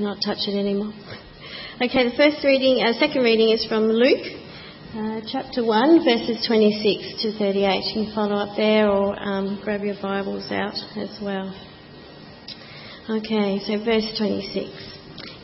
not 0.00 0.18
touch 0.24 0.48
it 0.48 0.56
anymore. 0.56 0.92
Okay, 1.80 2.08
the 2.08 2.16
first 2.16 2.44
reading, 2.44 2.80
uh, 2.80 2.92
second 2.98 3.22
reading 3.22 3.50
is 3.50 3.66
from 3.66 3.88
Luke, 3.92 4.24
uh, 4.94 5.20
chapter 5.28 5.64
1, 5.64 6.04
verses 6.04 6.46
26 6.46 7.22
to 7.22 7.32
38. 7.36 7.84
You 7.92 8.04
can 8.04 8.14
follow 8.14 8.36
up 8.36 8.56
there 8.56 8.88
or 8.88 9.12
um, 9.20 9.60
grab 9.62 9.82
your 9.82 9.96
Bibles 10.00 10.50
out 10.50 10.76
as 10.96 11.18
well. 11.20 11.52
Okay, 13.10 13.60
so 13.66 13.84
verse 13.84 14.08
26. 14.16 14.70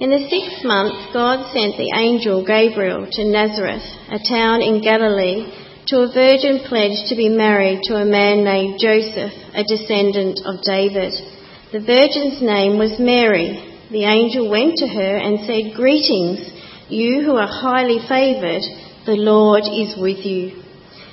In 0.00 0.10
the 0.10 0.28
sixth 0.30 0.64
month, 0.64 1.12
God 1.12 1.52
sent 1.52 1.76
the 1.76 1.92
angel 1.92 2.46
Gabriel 2.46 3.04
to 3.10 3.24
Nazareth, 3.24 3.84
a 4.08 4.20
town 4.22 4.62
in 4.62 4.80
Galilee, 4.80 5.44
to 5.88 6.06
a 6.06 6.12
virgin 6.12 6.60
pledged 6.68 7.08
to 7.08 7.16
be 7.16 7.28
married 7.28 7.80
to 7.84 7.96
a 7.96 8.04
man 8.04 8.44
named 8.44 8.78
Joseph, 8.78 9.32
a 9.52 9.64
descendant 9.64 10.40
of 10.46 10.62
David. 10.62 11.12
The 11.72 11.80
virgin's 11.80 12.40
name 12.40 12.78
was 12.78 12.96
Mary. 12.98 13.67
The 13.90 14.04
angel 14.04 14.50
went 14.50 14.76
to 14.76 14.86
her 14.86 15.16
and 15.16 15.40
said, 15.46 15.74
Greetings, 15.74 16.40
you 16.90 17.22
who 17.22 17.36
are 17.36 17.48
highly 17.48 17.98
favoured, 18.06 18.62
the 19.06 19.16
Lord 19.16 19.64
is 19.64 19.96
with 19.96 20.26
you. 20.26 20.62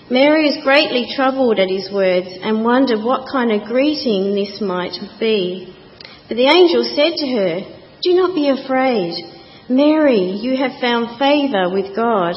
Mary 0.09 0.45
was 0.45 0.63
greatly 0.63 1.07
troubled 1.15 1.57
at 1.57 1.70
his 1.70 1.89
words 1.89 2.27
and 2.43 2.65
wondered 2.65 3.01
what 3.01 3.31
kind 3.31 3.51
of 3.53 3.63
greeting 3.67 4.35
this 4.35 4.59
might 4.59 4.93
be. 5.20 5.73
But 6.27 6.35
the 6.35 6.51
angel 6.51 6.84
said 6.84 7.15
to 7.15 7.27
her, 7.31 7.53
Do 8.03 8.13
not 8.13 8.35
be 8.35 8.49
afraid. 8.49 9.23
Mary, 9.70 10.35
you 10.35 10.57
have 10.57 10.81
found 10.81 11.17
favour 11.17 11.71
with 11.71 11.95
God. 11.95 12.35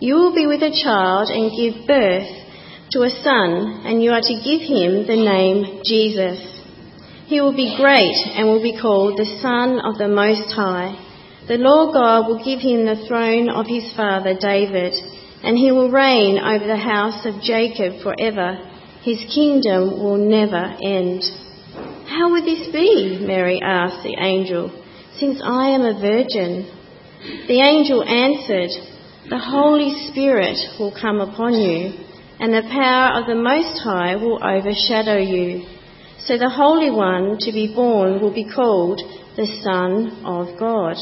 You 0.00 0.16
will 0.16 0.34
be 0.34 0.46
with 0.46 0.62
a 0.62 0.70
child 0.84 1.30
and 1.30 1.50
give 1.56 1.86
birth 1.88 2.28
to 2.92 3.02
a 3.02 3.10
son, 3.24 3.82
and 3.86 4.02
you 4.02 4.12
are 4.12 4.20
to 4.20 4.42
give 4.44 4.60
him 4.60 5.06
the 5.08 5.16
name 5.16 5.80
Jesus. 5.82 6.51
He 7.26 7.40
will 7.40 7.54
be 7.54 7.76
great 7.76 8.16
and 8.34 8.46
will 8.46 8.62
be 8.62 8.78
called 8.78 9.16
the 9.16 9.38
Son 9.40 9.80
of 9.80 9.98
the 9.98 10.08
Most 10.08 10.52
High. 10.52 10.94
The 11.48 11.56
Lord 11.58 11.94
God 11.94 12.28
will 12.28 12.44
give 12.44 12.60
him 12.60 12.86
the 12.86 13.04
throne 13.06 13.48
of 13.48 13.66
his 13.66 13.92
father 13.96 14.34
David, 14.38 14.92
and 15.42 15.56
he 15.56 15.72
will 15.72 15.90
reign 15.90 16.38
over 16.38 16.66
the 16.66 16.76
house 16.76 17.24
of 17.26 17.42
Jacob 17.42 18.02
forever. 18.02 18.58
His 19.02 19.18
kingdom 19.34 19.98
will 20.02 20.18
never 20.18 20.76
end. 20.82 21.22
How 22.06 22.30
would 22.30 22.44
this 22.44 22.70
be? 22.72 23.18
Mary 23.20 23.60
asked 23.62 24.02
the 24.02 24.16
angel, 24.20 24.70
since 25.18 25.40
I 25.42 25.68
am 25.70 25.82
a 25.82 25.98
virgin. 25.98 26.70
The 27.48 27.60
angel 27.60 28.02
answered, 28.04 28.70
The 29.30 29.38
Holy 29.38 29.94
Spirit 30.10 30.58
will 30.78 30.92
come 30.92 31.20
upon 31.20 31.54
you, 31.54 31.92
and 32.38 32.52
the 32.52 32.68
power 32.70 33.20
of 33.20 33.26
the 33.26 33.34
Most 33.34 33.80
High 33.82 34.16
will 34.16 34.38
overshadow 34.42 35.18
you. 35.18 35.66
So 36.26 36.38
the 36.38 36.50
Holy 36.50 36.90
One 36.90 37.36
to 37.40 37.52
be 37.52 37.74
born 37.74 38.20
will 38.20 38.32
be 38.32 38.48
called 38.48 39.00
the 39.36 39.46
Son 39.62 40.24
of 40.24 40.58
God. 40.58 40.96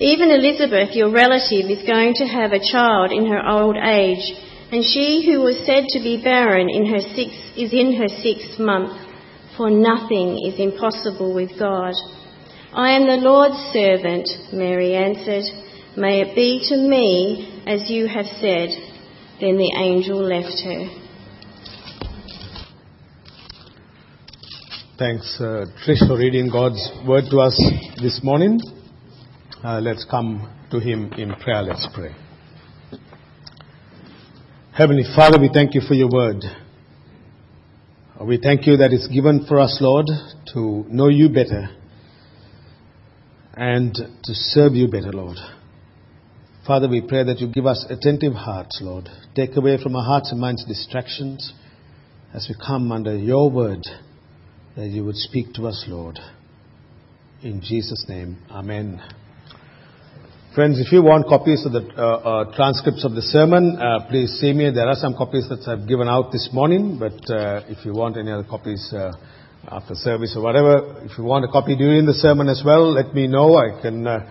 Even 0.00 0.30
Elizabeth, 0.30 0.94
your 0.94 1.10
relative, 1.10 1.70
is 1.70 1.86
going 1.86 2.14
to 2.14 2.26
have 2.26 2.52
a 2.52 2.60
child 2.60 3.12
in 3.12 3.26
her 3.26 3.48
old 3.48 3.76
age 3.76 4.34
and 4.74 4.84
she 4.84 5.22
who 5.24 5.40
was 5.40 5.64
said 5.64 5.84
to 5.90 6.00
be 6.00 6.20
barren 6.20 6.68
in 6.68 6.86
her 6.86 7.00
sixth, 7.00 7.56
is 7.56 7.72
in 7.72 7.94
her 7.94 8.08
sixth 8.08 8.58
month, 8.58 8.98
for 9.56 9.70
nothing 9.70 10.36
is 10.44 10.58
impossible 10.58 11.32
with 11.32 11.56
God. 11.56 11.94
I 12.72 12.90
am 12.92 13.06
the 13.06 13.22
Lord's 13.22 13.60
servant, 13.72 14.28
Mary 14.52 14.96
answered. 14.96 15.44
May 15.96 16.22
it 16.22 16.34
be 16.34 16.58
to 16.70 16.76
me 16.76 17.62
as 17.68 17.88
you 17.88 18.08
have 18.08 18.26
said. 18.40 18.70
Then 19.40 19.58
the 19.58 19.72
angel 19.78 20.18
left 20.18 20.58
her. 20.64 21.03
Thanks, 25.04 25.36
uh, 25.38 25.66
Trish, 25.84 26.08
for 26.08 26.16
reading 26.16 26.48
God's 26.50 26.90
word 27.06 27.24
to 27.30 27.40
us 27.40 27.54
this 28.00 28.20
morning. 28.22 28.58
Uh, 29.62 29.78
let's 29.78 30.06
come 30.10 30.50
to 30.70 30.80
Him 30.80 31.12
in 31.12 31.34
prayer. 31.34 31.60
Let's 31.60 31.86
pray. 31.94 32.16
Heavenly 34.72 35.02
Father, 35.14 35.38
we 35.38 35.50
thank 35.52 35.74
you 35.74 35.82
for 35.86 35.92
your 35.92 36.08
word. 36.10 36.42
We 38.18 38.38
thank 38.42 38.66
you 38.66 38.78
that 38.78 38.94
it's 38.94 39.06
given 39.08 39.44
for 39.46 39.60
us, 39.60 39.76
Lord, 39.78 40.06
to 40.54 40.86
know 40.88 41.08
you 41.08 41.28
better 41.28 41.68
and 43.52 43.94
to 43.94 44.32
serve 44.32 44.72
you 44.72 44.88
better, 44.88 45.12
Lord. 45.12 45.36
Father, 46.66 46.88
we 46.88 47.02
pray 47.02 47.24
that 47.24 47.40
you 47.40 47.48
give 47.48 47.66
us 47.66 47.84
attentive 47.90 48.32
hearts, 48.32 48.78
Lord. 48.82 49.10
Take 49.36 49.54
away 49.58 49.76
from 49.82 49.96
our 49.96 50.04
hearts 50.04 50.32
and 50.32 50.40
minds 50.40 50.64
distractions 50.64 51.52
as 52.32 52.46
we 52.48 52.54
come 52.66 52.90
under 52.90 53.14
your 53.14 53.50
word, 53.50 53.82
that 54.76 54.88
you 54.88 55.04
would 55.04 55.16
speak 55.16 55.54
to 55.54 55.66
us, 55.68 55.84
Lord. 55.88 56.18
In 57.42 57.60
Jesus' 57.60 58.04
name, 58.08 58.38
Amen. 58.50 59.00
Friends, 60.54 60.80
if 60.80 60.92
you 60.92 61.02
want 61.02 61.26
copies 61.26 61.66
of 61.66 61.72
the 61.72 61.82
uh, 61.98 62.02
uh, 62.02 62.56
transcripts 62.56 63.04
of 63.04 63.12
the 63.12 63.22
sermon, 63.22 63.76
uh, 63.76 64.06
please 64.08 64.30
see 64.40 64.52
me. 64.52 64.70
There 64.70 64.86
are 64.86 64.94
some 64.94 65.14
copies 65.14 65.48
that 65.48 65.66
I've 65.66 65.86
given 65.86 66.08
out 66.08 66.32
this 66.32 66.48
morning, 66.52 66.98
but 66.98 67.18
uh, 67.30 67.62
if 67.66 67.84
you 67.84 67.92
want 67.92 68.16
any 68.16 68.30
other 68.30 68.46
copies 68.48 68.92
uh, 68.92 69.12
after 69.68 69.94
service 69.94 70.34
or 70.36 70.42
whatever, 70.42 71.02
if 71.02 71.18
you 71.18 71.24
want 71.24 71.44
a 71.44 71.48
copy 71.48 71.76
during 71.76 72.06
the 72.06 72.14
sermon 72.14 72.48
as 72.48 72.62
well, 72.64 72.92
let 72.92 73.14
me 73.14 73.26
know. 73.26 73.56
I 73.56 73.82
can 73.82 74.06
uh, 74.06 74.30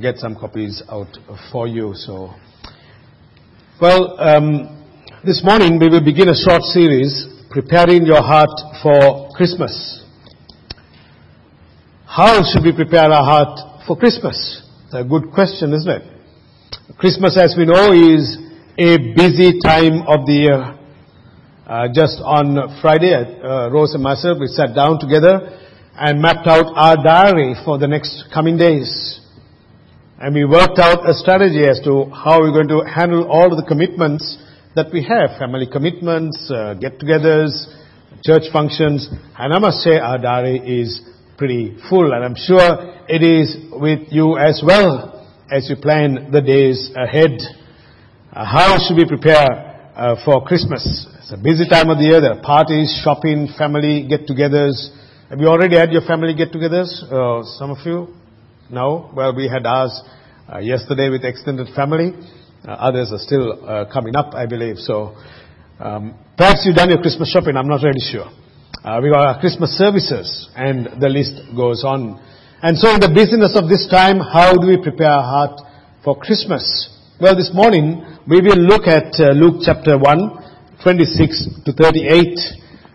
get 0.00 0.18
some 0.18 0.36
copies 0.36 0.82
out 0.88 1.08
for 1.50 1.66
you. 1.66 1.92
So, 1.94 2.34
well, 3.80 4.20
um, 4.20 4.84
this 5.24 5.42
morning 5.44 5.78
we 5.78 5.88
will 5.88 6.04
begin 6.04 6.28
a 6.28 6.36
short 6.36 6.62
series, 6.62 7.28
preparing 7.50 8.04
your 8.04 8.22
heart 8.22 8.52
for 8.82 9.31
Christmas. 9.34 10.04
How 12.06 12.42
should 12.42 12.64
we 12.64 12.72
prepare 12.72 13.10
our 13.10 13.24
heart 13.24 13.86
for 13.86 13.96
Christmas? 13.96 14.62
a 14.92 15.02
good 15.02 15.32
question, 15.32 15.72
isn't 15.72 15.88
it? 15.88 16.02
Christmas, 16.98 17.38
as 17.38 17.54
we 17.56 17.64
know, 17.64 17.92
is 17.92 18.36
a 18.76 18.98
busy 19.16 19.58
time 19.64 20.04
of 20.06 20.26
the 20.26 20.36
year. 20.44 20.78
Uh, 21.66 21.88
just 21.94 22.20
on 22.20 22.78
Friday, 22.82 23.14
uh, 23.16 23.70
Rose 23.70 23.94
and 23.94 24.02
myself, 24.02 24.36
we 24.38 24.48
sat 24.48 24.74
down 24.74 25.00
together 25.00 25.58
and 25.96 26.20
mapped 26.20 26.46
out 26.46 26.66
our 26.76 26.96
diary 27.02 27.54
for 27.64 27.78
the 27.78 27.88
next 27.88 28.24
coming 28.34 28.58
days. 28.58 29.20
And 30.18 30.34
we 30.34 30.44
worked 30.44 30.78
out 30.78 31.08
a 31.08 31.14
strategy 31.14 31.64
as 31.64 31.80
to 31.84 32.10
how 32.12 32.40
we're 32.40 32.52
going 32.52 32.68
to 32.68 32.84
handle 32.84 33.24
all 33.30 33.50
of 33.50 33.56
the 33.56 33.66
commitments 33.66 34.36
that 34.76 34.92
we 34.92 35.02
have, 35.04 35.38
family 35.38 35.66
commitments, 35.70 36.36
uh, 36.52 36.74
get-togethers, 36.74 37.81
church 38.22 38.44
functions. 38.52 39.08
And 39.38 39.52
I 39.52 39.58
must 39.58 39.78
say 39.78 39.98
our 39.98 40.18
diary 40.18 40.58
is 40.58 41.00
pretty 41.36 41.76
full, 41.88 42.12
and 42.12 42.24
I'm 42.24 42.36
sure 42.36 43.04
it 43.08 43.22
is 43.22 43.56
with 43.72 44.08
you 44.10 44.38
as 44.38 44.62
well 44.64 45.26
as 45.50 45.68
you 45.68 45.76
plan 45.76 46.30
the 46.30 46.40
days 46.40 46.90
ahead. 46.96 47.36
Uh, 48.32 48.44
how 48.44 48.78
should 48.78 48.96
we 48.96 49.04
prepare 49.06 49.92
uh, 49.94 50.16
for 50.24 50.44
Christmas? 50.44 51.06
It's 51.18 51.32
a 51.32 51.36
busy 51.36 51.68
time 51.68 51.90
of 51.90 51.98
the 51.98 52.04
year. 52.04 52.20
There 52.20 52.32
are 52.32 52.42
parties, 52.42 53.00
shopping, 53.02 53.48
family 53.58 54.06
get-togethers. 54.08 54.98
Have 55.28 55.40
you 55.40 55.48
already 55.48 55.76
had 55.76 55.92
your 55.92 56.02
family 56.02 56.34
get-togethers? 56.34 57.02
Uh, 57.10 57.44
some 57.58 57.70
of 57.70 57.78
you? 57.84 58.14
No? 58.70 59.10
Well, 59.14 59.34
we 59.34 59.48
had 59.48 59.66
ours 59.66 60.00
uh, 60.48 60.58
yesterday 60.58 61.10
with 61.10 61.24
extended 61.24 61.68
family. 61.74 62.12
Uh, 62.64 62.70
others 62.72 63.10
are 63.12 63.18
still 63.18 63.68
uh, 63.68 63.84
coming 63.92 64.14
up, 64.14 64.34
I 64.34 64.46
believe. 64.46 64.76
So 64.78 65.16
um, 65.82 66.14
perhaps 66.36 66.62
you've 66.64 66.76
done 66.76 66.90
your 66.90 67.02
Christmas 67.02 67.28
shopping. 67.30 67.56
I'm 67.56 67.66
not 67.66 67.82
really 67.82 68.00
sure. 68.00 68.30
Uh, 68.84 69.00
we 69.02 69.10
got 69.10 69.26
our 69.26 69.40
Christmas 69.40 69.70
services, 69.74 70.48
and 70.54 70.86
the 71.02 71.08
list 71.08 71.42
goes 71.56 71.82
on. 71.82 72.22
And 72.62 72.78
so 72.78 72.94
in 72.94 73.00
the 73.00 73.10
business 73.10 73.58
of 73.58 73.68
this 73.68 73.90
time, 73.90 74.22
how 74.22 74.54
do 74.54 74.68
we 74.68 74.78
prepare 74.78 75.10
our 75.10 75.26
heart 75.26 75.60
for 76.04 76.14
Christmas? 76.14 76.62
Well, 77.20 77.34
this 77.34 77.50
morning, 77.52 77.98
we 78.30 78.38
will 78.40 78.62
look 78.62 78.86
at 78.86 79.10
uh, 79.18 79.34
Luke 79.34 79.62
chapter 79.66 79.98
1, 79.98 80.78
26 80.86 81.66
to 81.66 81.72
38, 81.74 82.38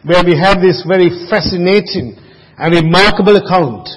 where 0.07 0.23
we 0.23 0.39
have 0.39 0.63
this 0.63 0.83
very 0.87 1.11
fascinating 1.27 2.15
and 2.55 2.71
remarkable 2.71 3.35
account 3.35 3.89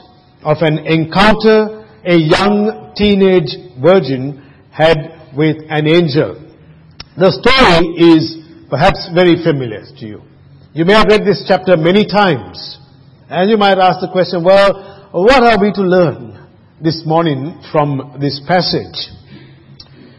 of 0.43 0.59
an 0.67 0.83
encounter 0.83 1.87
a 2.03 2.19
young 2.19 2.93
teenage 2.97 3.55
virgin 3.79 4.43
had 4.73 5.31
with 5.37 5.63
an 5.71 5.87
angel. 5.87 6.43
The 7.17 7.31
story 7.31 7.87
is 8.19 8.40
perhaps 8.71 9.11
very 9.13 9.43
familiar 9.43 9.83
to 9.99 10.07
you. 10.07 10.23
You 10.73 10.85
may 10.85 10.95
have 10.95 11.09
read 11.09 11.27
this 11.27 11.45
chapter 11.47 11.77
many 11.77 12.07
times. 12.07 12.79
And 13.29 13.51
you 13.51 13.57
might 13.57 13.79
ask 13.79 14.01
the 14.01 14.11
question, 14.11 14.43
well, 14.43 15.11
what 15.13 15.43
are 15.43 15.61
we 15.61 15.73
to 15.73 15.83
learn 15.83 16.49
this 16.81 17.03
morning 17.05 17.61
from 17.73 18.19
this 18.21 18.41
passage? 18.47 19.11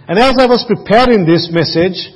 And 0.08 0.20
as 0.20 0.36
I 0.38 0.46
was 0.46 0.64
preparing 0.68 1.26
this 1.26 1.48
message, 1.52 2.12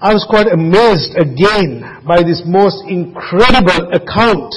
I 0.00 0.14
was 0.14 0.26
quite 0.28 0.46
amazed 0.46 1.14
again 1.18 2.02
by 2.06 2.22
this 2.22 2.42
most 2.46 2.82
incredible 2.86 3.90
account 3.94 4.54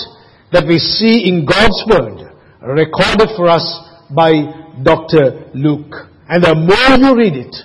that 0.52 0.66
we 0.68 0.78
see 0.78 1.30
in 1.30 1.46
God's 1.46 1.81
Word, 1.90 2.30
recorded 2.62 3.30
for 3.36 3.50
us 3.50 3.66
by 4.10 4.46
Dr. 4.81 5.50
Luke. 5.54 6.10
And 6.30 6.44
the 6.44 6.54
more 6.54 6.98
you 6.98 7.18
read 7.18 7.34
it, 7.38 7.56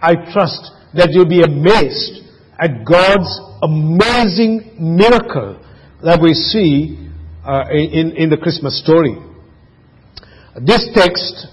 I 0.00 0.16
trust 0.32 0.72
that 0.94 1.10
you'll 1.12 1.28
be 1.28 1.42
amazed 1.42 2.22
at 2.58 2.84
God's 2.84 3.32
amazing 3.62 4.76
miracle 4.78 5.58
that 6.02 6.20
we 6.20 6.34
see 6.34 7.10
uh, 7.44 7.64
in, 7.70 8.16
in 8.16 8.30
the 8.30 8.36
Christmas 8.36 8.78
story. 8.82 9.16
This 10.60 10.88
text 10.94 11.46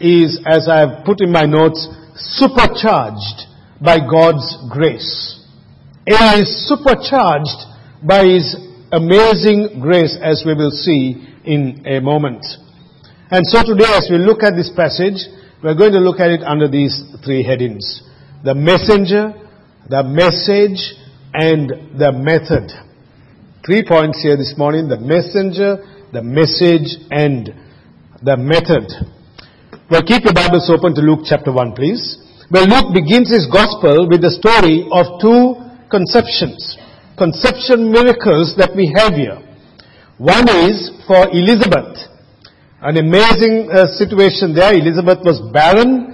is, 0.00 0.40
as 0.46 0.68
I 0.68 0.80
have 0.80 1.04
put 1.04 1.20
in 1.20 1.32
my 1.32 1.44
notes, 1.44 1.88
supercharged 2.14 3.50
by 3.82 3.98
God's 3.98 4.46
grace. 4.70 5.40
It 6.06 6.20
is 6.40 6.68
supercharged 6.68 8.06
by 8.06 8.24
His 8.24 8.54
amazing 8.92 9.80
grace, 9.80 10.16
as 10.22 10.44
we 10.46 10.54
will 10.54 10.70
see 10.70 11.26
in 11.44 11.82
a 11.86 12.00
moment. 12.00 12.44
And 13.30 13.44
so 13.46 13.64
today, 13.64 13.90
as 13.90 14.08
we 14.10 14.18
look 14.18 14.42
at 14.42 14.54
this 14.54 14.70
passage, 14.76 15.26
we're 15.62 15.74
going 15.74 15.92
to 15.92 15.98
look 15.98 16.20
at 16.20 16.30
it 16.30 16.42
under 16.42 16.68
these 16.68 17.02
three 17.24 17.42
headings. 17.42 18.02
The 18.44 18.54
messenger, 18.54 19.32
the 19.88 20.04
message, 20.04 20.76
and 21.32 21.96
the 21.96 22.12
method. 22.12 22.68
Three 23.64 23.80
points 23.80 24.20
here 24.20 24.36
this 24.36 24.52
morning. 24.58 24.86
The 24.86 25.00
messenger, 25.00 25.80
the 26.12 26.20
message, 26.20 27.00
and 27.08 27.48
the 28.20 28.36
method. 28.36 28.84
Well, 29.88 30.04
keep 30.04 30.28
your 30.28 30.36
Bibles 30.36 30.68
open 30.68 30.94
to 30.94 31.00
Luke 31.00 31.24
chapter 31.24 31.56
1, 31.56 31.72
please. 31.72 32.20
Well, 32.50 32.68
Luke 32.68 32.92
begins 32.92 33.32
his 33.32 33.48
gospel 33.48 34.12
with 34.12 34.20
the 34.20 34.28
story 34.28 34.84
of 34.92 35.24
two 35.24 35.56
conceptions. 35.88 36.76
Conception 37.16 37.88
miracles 37.88 38.52
that 38.60 38.76
we 38.76 38.92
have 38.92 39.16
here. 39.16 39.40
One 40.20 40.44
is 40.68 40.92
for 41.08 41.32
Elizabeth. 41.32 41.96
An 42.84 43.00
amazing 43.00 43.72
uh, 43.72 43.88
situation 43.88 44.52
there. 44.52 44.76
Elizabeth 44.76 45.24
was 45.24 45.40
barren, 45.48 46.13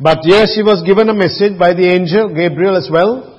but 0.00 0.24
here 0.24 0.46
she 0.48 0.62
was 0.62 0.82
given 0.86 1.08
a 1.08 1.14
message 1.14 1.58
by 1.58 1.74
the 1.74 1.84
angel, 1.84 2.32
Gabriel 2.32 2.76
as 2.76 2.88
well, 2.90 3.38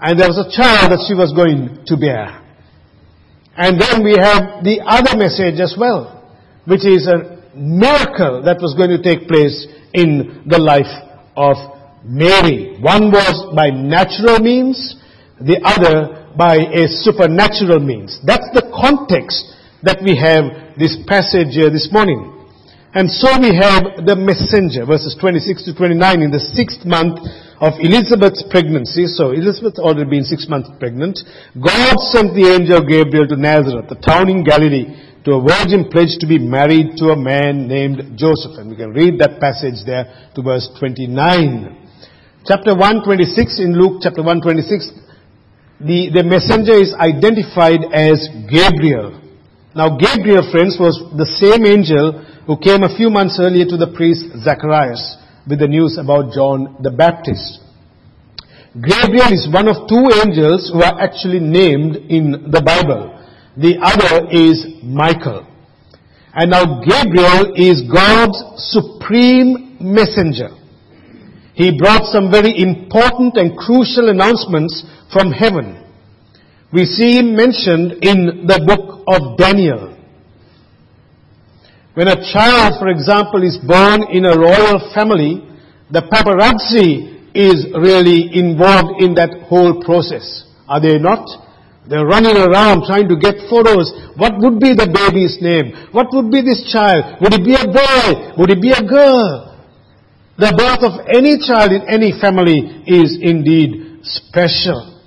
and 0.00 0.18
there 0.18 0.28
was 0.28 0.40
a 0.40 0.48
child 0.48 0.92
that 0.92 1.04
she 1.06 1.12
was 1.12 1.32
going 1.36 1.84
to 1.84 1.96
bear. 1.96 2.40
And 3.56 3.78
then 3.78 4.02
we 4.02 4.16
have 4.16 4.64
the 4.64 4.80
other 4.80 5.18
message 5.20 5.60
as 5.60 5.76
well, 5.76 6.24
which 6.64 6.86
is 6.86 7.06
a 7.06 7.44
miracle 7.54 8.40
that 8.48 8.56
was 8.64 8.72
going 8.72 8.96
to 8.96 9.02
take 9.02 9.28
place 9.28 9.66
in 9.92 10.44
the 10.48 10.56
life 10.58 10.88
of 11.36 11.56
Mary. 12.02 12.80
One 12.80 13.12
was 13.12 13.52
by 13.54 13.68
natural 13.68 14.40
means, 14.40 14.96
the 15.36 15.60
other 15.60 16.32
by 16.34 16.64
a 16.72 16.88
supernatural 16.88 17.80
means. 17.80 18.18
That's 18.24 18.48
the 18.54 18.72
context 18.72 19.44
that 19.82 20.00
we 20.00 20.16
have 20.16 20.78
this 20.78 20.96
passage 21.06 21.52
here 21.52 21.68
this 21.68 21.92
morning. 21.92 22.39
And 22.92 23.06
so 23.06 23.38
we 23.38 23.54
have 23.54 24.02
the 24.02 24.18
messenger, 24.18 24.82
verses 24.82 25.14
26 25.14 25.70
to 25.70 25.74
29, 25.78 26.26
in 26.26 26.30
the 26.34 26.42
sixth 26.42 26.82
month 26.82 27.22
of 27.62 27.78
Elizabeth's 27.78 28.42
pregnancy. 28.50 29.06
So 29.06 29.30
Elizabeth 29.30 29.78
already 29.78 30.10
been 30.10 30.26
six 30.26 30.50
months 30.50 30.74
pregnant. 30.82 31.22
God 31.54 32.02
sent 32.10 32.34
the 32.34 32.50
angel 32.50 32.82
Gabriel 32.82 33.30
to 33.30 33.38
Nazareth, 33.38 33.86
the 33.86 34.00
town 34.02 34.26
in 34.26 34.42
Galilee, 34.42 34.90
to 35.22 35.38
a 35.38 35.40
virgin 35.40 35.86
pledged 35.86 36.18
to 36.18 36.26
be 36.26 36.42
married 36.42 36.98
to 36.98 37.14
a 37.14 37.16
man 37.16 37.68
named 37.68 38.18
Joseph. 38.18 38.58
And 38.58 38.74
we 38.74 38.76
can 38.76 38.90
read 38.90 39.22
that 39.22 39.38
passage 39.38 39.86
there 39.86 40.10
to 40.34 40.42
verse 40.42 40.66
29. 40.82 42.42
Chapter 42.42 42.74
126 42.74 43.60
in 43.60 43.78
Luke 43.78 44.02
chapter 44.02 44.26
126, 44.26 44.90
the, 45.78 46.10
the 46.10 46.24
messenger 46.26 46.74
is 46.74 46.90
identified 46.98 47.86
as 47.94 48.26
Gabriel. 48.50 49.19
Now 49.74 49.96
Gabriel, 49.96 50.42
friends, 50.50 50.78
was 50.80 50.98
the 51.14 51.26
same 51.38 51.64
angel 51.64 52.26
who 52.46 52.58
came 52.58 52.82
a 52.82 52.96
few 52.96 53.08
months 53.08 53.38
earlier 53.40 53.64
to 53.66 53.76
the 53.76 53.86
priest 53.94 54.26
Zacharias 54.42 55.16
with 55.46 55.60
the 55.60 55.68
news 55.68 55.96
about 55.96 56.32
John 56.34 56.76
the 56.82 56.90
Baptist. 56.90 57.62
Gabriel 58.74 59.30
is 59.30 59.46
one 59.46 59.70
of 59.70 59.86
two 59.86 60.10
angels 60.26 60.70
who 60.72 60.82
are 60.82 60.98
actually 60.98 61.38
named 61.38 61.96
in 62.10 62.50
the 62.50 62.62
Bible. 62.62 63.14
The 63.56 63.78
other 63.78 64.26
is 64.30 64.82
Michael. 64.82 65.46
And 66.34 66.50
now 66.50 66.82
Gabriel 66.82 67.54
is 67.54 67.82
God's 67.86 68.38
supreme 68.74 69.78
messenger. 69.78 70.50
He 71.54 71.78
brought 71.78 72.10
some 72.10 72.30
very 72.30 72.58
important 72.58 73.36
and 73.36 73.58
crucial 73.58 74.08
announcements 74.08 74.82
from 75.12 75.30
heaven. 75.30 75.79
We 76.72 76.84
see 76.84 77.18
him 77.18 77.34
mentioned 77.34 78.04
in 78.04 78.46
the 78.46 78.62
book 78.62 79.02
of 79.08 79.36
Daniel. 79.36 79.96
When 81.94 82.06
a 82.06 82.22
child, 82.32 82.78
for 82.78 82.88
example, 82.88 83.42
is 83.42 83.58
born 83.58 84.06
in 84.14 84.24
a 84.24 84.38
royal 84.38 84.78
family, 84.94 85.42
the 85.90 86.06
paparazzi 86.06 87.26
is 87.34 87.66
really 87.74 88.30
involved 88.30 89.02
in 89.02 89.14
that 89.14 89.46
whole 89.50 89.82
process. 89.82 90.46
Are 90.68 90.80
they 90.80 90.98
not? 90.98 91.26
They're 91.88 92.06
running 92.06 92.36
around 92.36 92.86
trying 92.86 93.08
to 93.08 93.18
get 93.18 93.34
photos. 93.50 93.90
What 94.14 94.38
would 94.38 94.60
be 94.60 94.70
the 94.70 94.86
baby's 94.86 95.42
name? 95.42 95.74
What 95.90 96.14
would 96.14 96.30
be 96.30 96.42
this 96.42 96.70
child? 96.70 97.18
Would 97.20 97.34
it 97.34 97.42
be 97.42 97.58
a 97.58 97.66
boy? 97.66 98.38
Would 98.38 98.50
it 98.50 98.62
be 98.62 98.70
a 98.70 98.86
girl? 98.86 99.58
The 100.38 100.54
birth 100.54 100.86
of 100.86 101.02
any 101.10 101.42
child 101.42 101.72
in 101.72 101.82
any 101.90 102.14
family 102.14 102.86
is 102.86 103.18
indeed 103.20 104.06
special. 104.06 104.99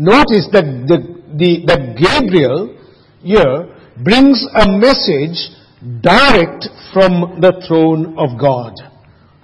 Notice 0.00 0.48
that, 0.56 0.64
the, 0.88 0.96
the, 1.36 1.60
that 1.68 1.92
Gabriel 1.92 2.72
here 3.20 3.68
brings 4.00 4.40
a 4.56 4.64
message 4.64 5.52
direct 6.00 6.72
from 6.96 7.36
the 7.44 7.60
throne 7.68 8.16
of 8.16 8.40
God. 8.40 8.80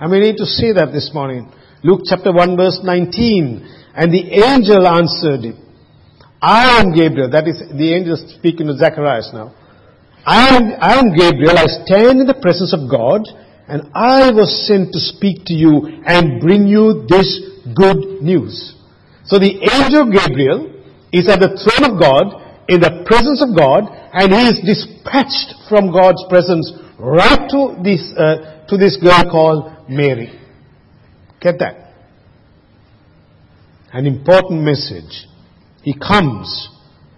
And 0.00 0.10
we 0.10 0.20
need 0.20 0.38
to 0.38 0.46
see 0.46 0.72
that 0.72 0.96
this 0.96 1.10
morning. 1.12 1.52
Luke 1.84 2.08
chapter 2.08 2.32
1 2.32 2.56
verse 2.56 2.80
19. 2.82 3.68
And 3.94 4.08
the 4.08 4.32
angel 4.32 4.88
answered 4.88 5.44
him, 5.44 5.60
I 6.40 6.80
am 6.80 6.96
Gabriel. 6.96 7.28
That 7.28 7.48
is 7.48 7.60
the 7.60 7.92
angel 7.92 8.16
speaking 8.16 8.68
to 8.68 8.78
Zacharias 8.78 9.28
now. 9.34 9.52
I 10.24 10.56
am, 10.56 10.72
I 10.80 10.98
am 10.98 11.12
Gabriel. 11.12 11.58
I 11.58 11.66
stand 11.84 12.20
in 12.20 12.26
the 12.26 12.40
presence 12.40 12.72
of 12.72 12.88
God 12.88 13.28
and 13.68 13.90
I 13.92 14.32
was 14.32 14.66
sent 14.66 14.92
to 14.92 15.00
speak 15.00 15.44
to 15.46 15.52
you 15.52 16.00
and 16.06 16.40
bring 16.40 16.66
you 16.66 17.04
this 17.08 17.44
good 17.76 18.24
news. 18.24 18.75
So 19.26 19.38
the 19.38 19.58
angel 19.58 20.10
Gabriel 20.10 20.72
is 21.12 21.28
at 21.28 21.40
the 21.40 21.58
throne 21.58 21.90
of 21.90 22.00
God, 22.00 22.42
in 22.68 22.80
the 22.80 23.04
presence 23.06 23.42
of 23.42 23.56
God, 23.56 23.84
and 24.12 24.32
he 24.32 24.48
is 24.48 24.58
dispatched 24.64 25.54
from 25.68 25.92
God's 25.92 26.24
presence 26.28 26.72
right 26.98 27.48
to 27.50 27.76
this, 27.82 28.12
uh, 28.16 28.66
to 28.68 28.76
this 28.76 28.96
girl 28.96 29.22
called 29.30 29.88
Mary. 29.88 30.38
Get 31.40 31.58
that? 31.58 31.94
An 33.92 34.06
important 34.06 34.62
message. 34.62 35.26
He 35.82 35.94
comes 35.94 36.68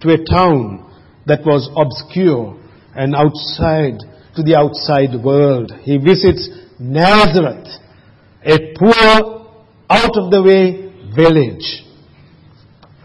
to 0.01 0.09
a 0.09 0.23
town 0.23 0.85
that 1.25 1.45
was 1.45 1.69
obscure 1.75 2.57
and 2.95 3.15
outside, 3.15 3.99
to 4.35 4.43
the 4.43 4.55
outside 4.55 5.23
world. 5.23 5.71
He 5.81 5.97
visits 5.97 6.49
Nazareth, 6.79 7.67
a 8.43 8.73
poor, 8.77 9.49
out 9.89 10.15
of 10.15 10.31
the 10.31 10.43
way 10.43 10.89
village. 11.15 11.85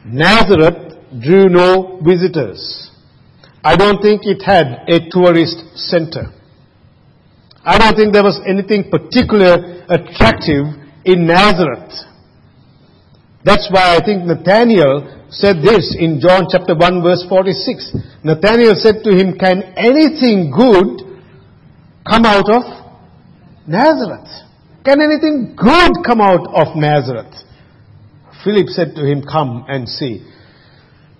Nazareth 0.04 0.98
drew 1.20 1.48
no 1.48 2.00
visitors. 2.04 2.90
I 3.62 3.76
don't 3.76 4.02
think 4.02 4.22
it 4.24 4.42
had 4.42 4.84
a 4.88 5.08
tourist 5.10 5.56
center. 5.76 6.32
I 7.64 7.78
don't 7.78 7.96
think 7.96 8.12
there 8.12 8.22
was 8.22 8.40
anything 8.46 8.90
particular 8.90 9.84
attractive 9.88 10.66
in 11.04 11.26
Nazareth. 11.26 11.92
That's 13.42 13.68
why 13.70 13.96
I 13.96 14.04
think 14.04 14.24
Nathaniel 14.24 15.26
said 15.30 15.62
this 15.62 15.96
in 15.98 16.20
John 16.20 16.46
chapter 16.50 16.74
1 16.74 17.02
verse 17.02 17.24
46. 17.28 17.96
Nathaniel 18.22 18.74
said 18.76 19.02
to 19.04 19.10
him, 19.16 19.38
can 19.38 19.62
anything 19.76 20.52
good 20.52 21.20
come 22.06 22.24
out 22.24 22.48
of 22.48 22.64
Nazareth? 23.66 24.28
Can 24.84 25.00
anything 25.00 25.56
good 25.56 25.92
come 26.04 26.20
out 26.20 26.46
of 26.52 26.76
Nazareth? 26.76 27.32
Philip 28.44 28.68
said 28.68 28.94
to 28.96 29.04
him, 29.04 29.22
come 29.24 29.64
and 29.68 29.88
see. 29.88 30.24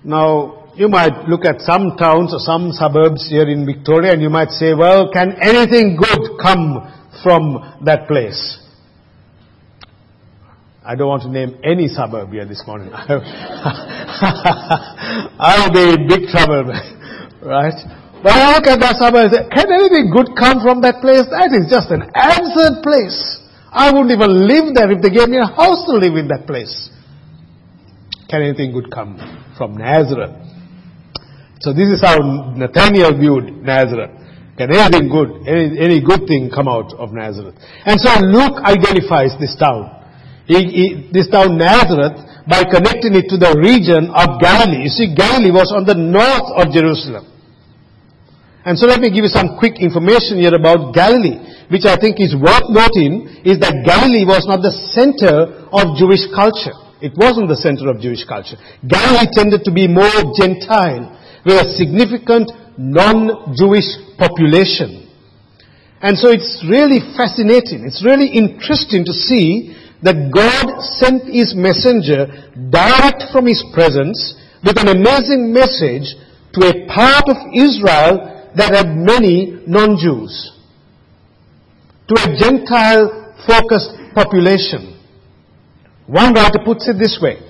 Now, 0.04 0.70
you 0.76 0.88
might 0.88 1.26
look 1.28 1.44
at 1.44 1.60
some 1.60 1.96
towns 1.96 2.34
or 2.34 2.40
some 2.40 2.72
suburbs 2.72 3.28
here 3.30 3.48
in 3.48 3.64
Victoria 3.64 4.12
and 4.12 4.20
you 4.20 4.28
might 4.28 4.50
say, 4.50 4.74
well, 4.74 5.10
can 5.10 5.32
anything 5.40 5.96
good 5.96 6.36
come 6.42 6.92
from 7.22 7.80
that 7.84 8.06
place? 8.06 8.58
I 10.84 10.96
don't 10.96 11.08
want 11.08 11.22
to 11.22 11.30
name 11.30 11.56
any 11.64 11.88
suburb 11.88 12.28
here 12.30 12.44
this 12.44 12.62
morning. 12.66 12.90
I'll 15.40 15.72
be 15.72 15.96
in 15.96 16.06
big 16.06 16.28
trouble, 16.28 16.64
right? 17.40 17.80
But 18.20 18.32
I 18.36 18.52
look 18.52 18.66
at 18.68 18.80
that 18.80 18.96
suburb 19.00 19.32
and 19.32 19.32
say, 19.32 19.48
can 19.48 19.72
anything 19.72 20.12
good 20.12 20.36
come 20.36 20.60
from 20.60 20.82
that 20.82 21.00
place? 21.00 21.24
That 21.32 21.56
is 21.56 21.72
just 21.72 21.88
an 21.88 22.04
absurd 22.12 22.84
place. 22.84 23.40
I 23.72 23.92
wouldn't 23.92 24.12
even 24.12 24.46
live 24.46 24.74
there 24.74 24.92
if 24.92 25.00
they 25.00 25.08
gave 25.08 25.32
me 25.32 25.38
a 25.38 25.48
house 25.48 25.88
to 25.88 25.96
live 25.96 26.20
in 26.20 26.28
that 26.28 26.46
place. 26.46 26.90
Can 28.34 28.42
anything 28.42 28.74
good 28.74 28.90
come 28.90 29.14
from 29.54 29.78
Nazareth? 29.78 30.34
So 31.60 31.70
this 31.70 31.86
is 31.86 32.02
how 32.02 32.18
Nathaniel 32.58 33.14
viewed 33.14 33.62
Nazareth. 33.62 34.10
Can 34.58 34.74
anything 34.74 35.06
good, 35.06 35.46
any, 35.46 35.78
any 35.78 35.98
good 36.02 36.26
thing 36.26 36.50
come 36.50 36.66
out 36.66 36.90
of 36.98 37.14
Nazareth? 37.14 37.54
And 37.86 37.94
so 37.94 38.10
Luke 38.26 38.58
identifies 38.58 39.38
this 39.38 39.54
town. 39.54 39.86
He, 40.50 40.58
he, 40.66 41.10
this 41.14 41.30
town 41.30 41.54
Nazareth 41.62 42.18
by 42.50 42.66
connecting 42.66 43.14
it 43.14 43.30
to 43.30 43.38
the 43.38 43.54
region 43.54 44.10
of 44.10 44.42
Galilee. 44.42 44.82
You 44.82 44.90
see, 44.90 45.14
Galilee 45.14 45.54
was 45.54 45.70
on 45.70 45.86
the 45.86 45.94
north 45.94 46.50
of 46.58 46.74
Jerusalem. 46.74 47.30
And 48.66 48.74
so 48.74 48.90
let 48.90 48.98
me 48.98 49.14
give 49.14 49.22
you 49.22 49.30
some 49.30 49.62
quick 49.62 49.78
information 49.78 50.42
here 50.42 50.58
about 50.58 50.90
Galilee, 50.90 51.38
which 51.70 51.86
I 51.86 51.94
think 51.94 52.18
is 52.18 52.34
worth 52.34 52.66
noting, 52.66 53.46
is 53.46 53.62
that 53.62 53.86
Galilee 53.86 54.26
was 54.26 54.42
not 54.50 54.58
the 54.58 54.74
center 54.90 55.70
of 55.70 55.94
Jewish 55.94 56.26
culture. 56.34 56.74
It 57.04 57.12
wasn't 57.20 57.52
the 57.52 57.60
center 57.60 57.92
of 57.92 58.00
Jewish 58.00 58.24
culture. 58.24 58.56
Galilee 58.80 59.28
tended 59.28 59.60
to 59.68 59.72
be 59.72 59.84
more 59.84 60.08
Gentile, 60.40 61.12
with 61.44 61.60
a 61.60 61.68
significant 61.76 62.48
non-Jewish 62.80 64.16
population. 64.16 65.04
And 66.00 66.16
so 66.16 66.32
it's 66.32 66.64
really 66.64 67.04
fascinating. 67.12 67.84
It's 67.84 68.00
really 68.00 68.32
interesting 68.32 69.04
to 69.04 69.12
see 69.12 69.76
that 70.00 70.32
God 70.32 70.80
sent 70.96 71.28
His 71.28 71.52
messenger 71.52 72.48
direct 72.72 73.28
from 73.28 73.52
His 73.52 73.60
presence 73.76 74.32
with 74.64 74.80
an 74.80 74.88
amazing 74.88 75.52
message 75.52 76.16
to 76.56 76.60
a 76.64 76.88
part 76.88 77.28
of 77.28 77.36
Israel 77.52 78.48
that 78.56 78.72
had 78.72 78.96
many 78.96 79.60
non-Jews. 79.68 80.56
To 82.08 82.14
a 82.16 82.32
Gentile 82.32 83.36
focused 83.44 83.92
population. 84.16 84.93
One 86.06 86.34
writer 86.34 86.60
puts 86.64 86.88
it 86.88 86.98
this 86.98 87.18
way. 87.20 87.40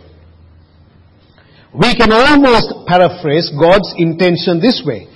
We 1.74 1.94
can 1.96 2.12
almost 2.12 2.86
paraphrase 2.86 3.50
God's 3.58 3.92
intention 3.98 4.60
this 4.60 4.82
way. 4.86 5.08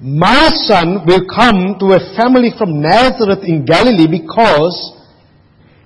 My 0.00 0.50
son 0.66 1.02
will 1.06 1.26
come 1.26 1.74
to 1.80 1.98
a 1.98 2.14
family 2.14 2.50
from 2.56 2.80
Nazareth 2.80 3.42
in 3.42 3.64
Galilee 3.64 4.06
because 4.06 4.94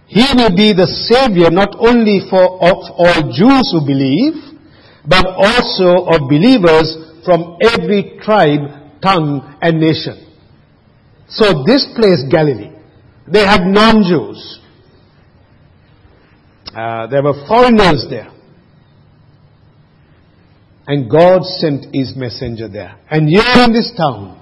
he 0.06 0.24
will 0.36 0.54
be 0.54 0.72
the 0.72 0.86
savior 0.86 1.50
not 1.50 1.76
only 1.78 2.20
for 2.28 2.44
of 2.60 2.76
all 2.96 3.32
Jews 3.32 3.72
who 3.72 3.84
believe, 3.84 4.36
but 5.06 5.24
also 5.24 6.08
of 6.12 6.28
believers 6.28 6.92
from 7.24 7.56
every 7.60 8.18
tribe, 8.20 9.00
tongue, 9.00 9.56
and 9.60 9.80
nation. 9.80 10.28
So 11.28 11.64
this 11.64 11.86
place, 11.96 12.24
Galilee, 12.30 12.72
they 13.26 13.44
had 13.44 13.64
non-Jews. 13.64 14.60
Uh, 16.78 17.08
there 17.08 17.24
were 17.24 17.34
foreigners 17.48 18.06
there. 18.08 18.30
And 20.86 21.10
God 21.10 21.42
sent 21.42 21.92
His 21.92 22.14
messenger 22.14 22.68
there. 22.68 22.96
And 23.10 23.28
here 23.28 23.64
in 23.64 23.72
this 23.72 23.92
town, 23.96 24.40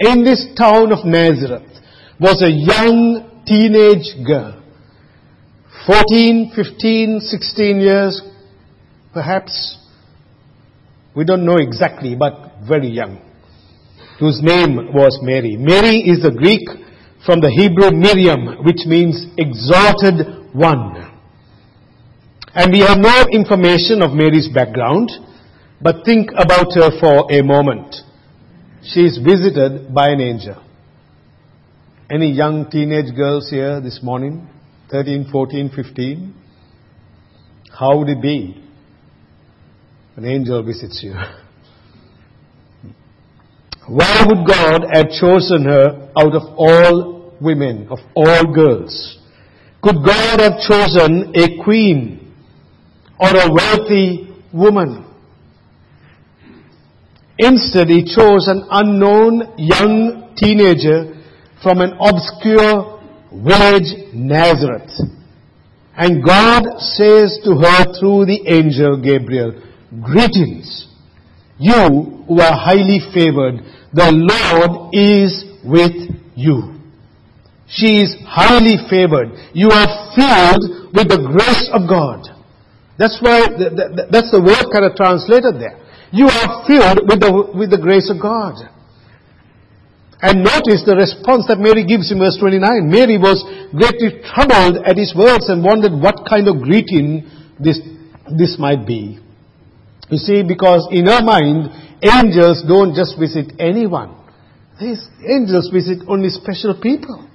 in 0.00 0.24
this 0.24 0.44
town 0.58 0.90
of 0.90 1.04
Nazareth, 1.04 1.70
was 2.18 2.42
a 2.42 2.50
young 2.50 3.44
teenage 3.46 4.26
girl. 4.26 4.60
14, 5.86 6.50
15, 6.56 7.20
16 7.20 7.80
years, 7.80 8.22
perhaps. 9.14 9.78
We 11.14 11.24
don't 11.24 11.46
know 11.46 11.58
exactly, 11.58 12.16
but 12.16 12.54
very 12.66 12.88
young. 12.88 13.22
Whose 14.18 14.40
name 14.42 14.92
was 14.92 15.20
Mary. 15.22 15.56
Mary 15.56 16.00
is 16.00 16.24
the 16.24 16.32
Greek 16.32 16.68
from 17.24 17.40
the 17.40 17.50
Hebrew 17.50 17.92
Miriam, 17.96 18.64
which 18.64 18.84
means 18.84 19.26
exalted 19.38 20.52
one. 20.52 21.07
And 22.54 22.72
we 22.72 22.80
have 22.80 22.98
no 22.98 23.26
information 23.30 24.02
of 24.02 24.12
Mary's 24.12 24.48
background. 24.48 25.10
But 25.80 26.04
think 26.04 26.30
about 26.36 26.74
her 26.74 26.90
for 26.98 27.30
a 27.30 27.42
moment. 27.42 27.94
She 28.82 29.00
is 29.00 29.18
visited 29.18 29.94
by 29.94 30.08
an 30.08 30.20
angel. 30.20 30.62
Any 32.10 32.32
young 32.32 32.70
teenage 32.70 33.14
girls 33.14 33.50
here 33.50 33.80
this 33.80 34.00
morning? 34.02 34.48
13, 34.90 35.28
14, 35.30 35.70
15? 35.74 36.34
How 37.78 37.98
would 37.98 38.08
it 38.08 38.22
be? 38.22 38.64
An 40.16 40.24
angel 40.24 40.62
visits 40.64 41.02
you. 41.02 41.12
Why 43.88 44.24
would 44.26 44.46
God 44.46 44.86
have 44.92 45.10
chosen 45.10 45.64
her 45.64 46.10
out 46.16 46.34
of 46.34 46.42
all 46.56 47.34
women, 47.40 47.88
of 47.90 47.98
all 48.14 48.52
girls? 48.52 49.18
Could 49.80 49.96
God 50.04 50.40
have 50.40 50.60
chosen 50.60 51.32
a 51.36 51.62
queen 51.62 52.17
or 53.20 53.28
a 53.28 53.52
wealthy 53.52 54.28
woman? 54.52 55.04
Instead, 57.38 57.88
he 57.88 58.04
chose 58.04 58.48
an 58.48 58.66
unknown 58.70 59.54
young 59.56 60.34
teenager 60.36 61.14
from 61.62 61.80
an 61.80 61.96
obscure 62.00 63.00
village, 63.32 64.12
Nazareth. 64.12 64.90
And 65.96 66.24
God 66.24 66.62
says 66.78 67.38
to 67.44 67.56
her 67.56 67.98
through 67.98 68.26
the 68.26 68.42
angel 68.46 69.00
Gabriel, 69.00 69.62
Greetings, 70.02 70.86
you 71.58 72.24
who 72.28 72.40
are 72.40 72.54
highly 72.54 73.00
favored, 73.12 73.62
the 73.92 74.12
Lord 74.12 74.94
is 74.94 75.44
with 75.64 76.14
you. 76.36 76.74
She 77.66 78.00
is 78.00 78.16
highly 78.26 78.76
favored. 78.88 79.30
You 79.52 79.70
are 79.70 80.14
filled 80.14 80.94
with 80.94 81.08
the 81.08 81.26
grace 81.32 81.68
of 81.72 81.88
God. 81.88 82.27
That's 82.98 83.16
why, 83.22 83.46
that's 84.10 84.34
the 84.34 84.42
word 84.42 84.66
kind 84.74 84.84
of 84.84 84.98
translated 84.98 85.62
there. 85.62 85.78
You 86.10 86.26
are 86.26 86.66
filled 86.66 87.06
with 87.06 87.22
the, 87.22 87.30
with 87.54 87.70
the 87.70 87.78
grace 87.78 88.10
of 88.10 88.20
God. 88.20 88.58
And 90.20 90.42
notice 90.42 90.82
the 90.82 90.98
response 90.98 91.46
that 91.46 91.62
Mary 91.62 91.86
gives 91.86 92.10
in 92.10 92.18
verse 92.18 92.34
29. 92.42 92.90
Mary 92.90 93.22
was 93.22 93.38
greatly 93.70 94.18
troubled 94.26 94.82
at 94.82 94.98
his 94.98 95.14
words 95.14 95.46
and 95.46 95.62
wondered 95.62 95.94
what 95.94 96.26
kind 96.26 96.50
of 96.50 96.58
greeting 96.58 97.22
this, 97.62 97.78
this 98.26 98.58
might 98.58 98.82
be. 98.82 99.22
You 100.10 100.18
see, 100.18 100.42
because 100.42 100.88
in 100.90 101.06
her 101.06 101.22
mind, 101.22 101.70
angels 102.02 102.66
don't 102.66 102.98
just 102.98 103.14
visit 103.14 103.54
anyone. 103.62 104.18
These 104.80 105.06
angels 105.22 105.70
visit 105.70 106.02
only 106.10 106.30
special 106.34 106.74
people. 106.74 107.28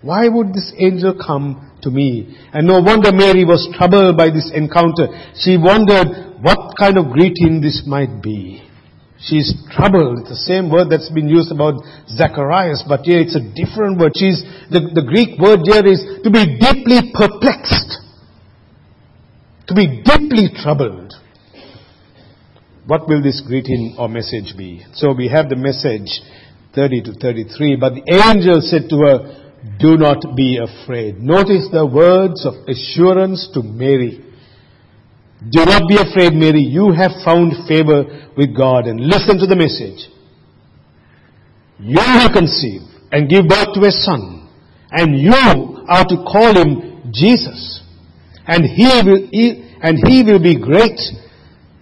Why 0.00 0.28
would 0.28 0.56
this 0.56 0.72
angel 0.80 1.12
come 1.20 1.60
to 1.84 1.90
me? 1.90 2.36
And 2.52 2.66
no 2.66 2.80
wonder 2.80 3.12
Mary 3.12 3.44
was 3.44 3.68
troubled 3.76 4.16
by 4.16 4.30
this 4.30 4.50
encounter. 4.52 5.08
She 5.38 5.56
wondered 5.56 6.42
what 6.42 6.76
kind 6.76 6.98
of 6.98 7.12
greeting 7.12 7.60
this 7.60 7.84
might 7.86 8.20
be. 8.20 8.64
She's 9.20 9.54
troubled. 9.70 10.20
It's 10.20 10.28
the 10.28 10.44
same 10.44 10.70
word 10.70 10.90
that's 10.90 11.08
been 11.08 11.28
used 11.28 11.52
about 11.52 11.80
Zacharias, 12.08 12.84
but 12.86 13.08
here 13.08 13.20
it's 13.20 13.36
a 13.36 13.40
different 13.40 13.98
word. 13.98 14.12
She's, 14.16 14.42
the, 14.68 14.92
the 14.92 15.06
Greek 15.06 15.40
word 15.40 15.60
here 15.64 15.86
is 15.86 16.02
to 16.24 16.30
be 16.30 16.58
deeply 16.60 17.14
perplexed. 17.14 18.04
To 19.68 19.74
be 19.74 20.02
deeply 20.04 20.52
troubled. 20.60 21.14
What 22.86 23.08
will 23.08 23.22
this 23.22 23.40
greeting 23.40 23.96
or 23.98 24.08
message 24.08 24.52
be? 24.58 24.84
So 24.92 25.14
we 25.14 25.28
have 25.28 25.48
the 25.48 25.56
message 25.56 26.20
30 26.74 27.02
to 27.04 27.12
33, 27.14 27.76
but 27.76 27.94
the 27.94 28.04
angel 28.04 28.60
said 28.60 28.90
to 28.90 28.96
her, 29.08 29.43
Hmm. 29.64 29.78
do 29.78 29.96
not 29.96 30.36
be 30.36 30.58
afraid. 30.58 31.20
Notice 31.20 31.68
the 31.72 31.86
words 31.86 32.44
of 32.44 32.54
assurance 32.68 33.48
to 33.54 33.62
Mary. 33.62 34.20
Do 35.50 35.64
not 35.64 35.88
be 35.88 35.96
afraid, 35.96 36.32
Mary. 36.32 36.60
You 36.60 36.92
have 36.92 37.12
found 37.24 37.52
favor 37.68 38.04
with 38.36 38.56
God. 38.56 38.86
And 38.86 39.00
listen 39.00 39.38
to 39.38 39.46
the 39.46 39.56
message. 39.56 40.08
You 41.78 42.00
will 42.00 42.32
conceive 42.32 42.82
and 43.12 43.28
give 43.28 43.48
birth 43.48 43.74
to 43.74 43.84
a 43.84 43.90
son. 43.90 44.48
And 44.90 45.18
you 45.18 45.34
are 45.34 46.04
to 46.04 46.16
call 46.24 46.54
him 46.54 47.10
Jesus. 47.12 47.82
And 48.46 48.64
he 48.64 48.86
will, 49.04 49.28
and 49.82 49.98
he 50.08 50.22
will 50.22 50.40
be 50.40 50.58
great. 50.58 51.00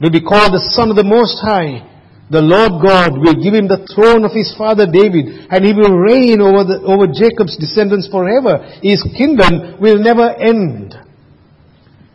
Will 0.01 0.11
be 0.11 0.21
called 0.21 0.55
the 0.55 0.71
Son 0.75 0.91
of 0.91 0.97
the 0.97 1.05
Most 1.05 1.39
High 1.41 1.92
the 2.33 2.41
Lord 2.41 2.81
God 2.81 3.21
will 3.21 3.37
give 3.37 3.53
him 3.53 3.69
the 3.69 3.85
throne 3.93 4.25
of 4.25 4.33
his 4.33 4.57
father 4.57 4.89
David 4.89 5.53
and 5.53 5.61
he 5.61 5.77
will 5.77 5.93
reign 5.93 6.41
over, 6.41 6.65
the, 6.65 6.81
over 6.81 7.05
Jacob's 7.12 7.61
descendants 7.61 8.09
forever. 8.09 8.65
His 8.81 9.05
kingdom 9.12 9.77
will 9.77 10.01
never 10.01 10.33
end. 10.41 10.97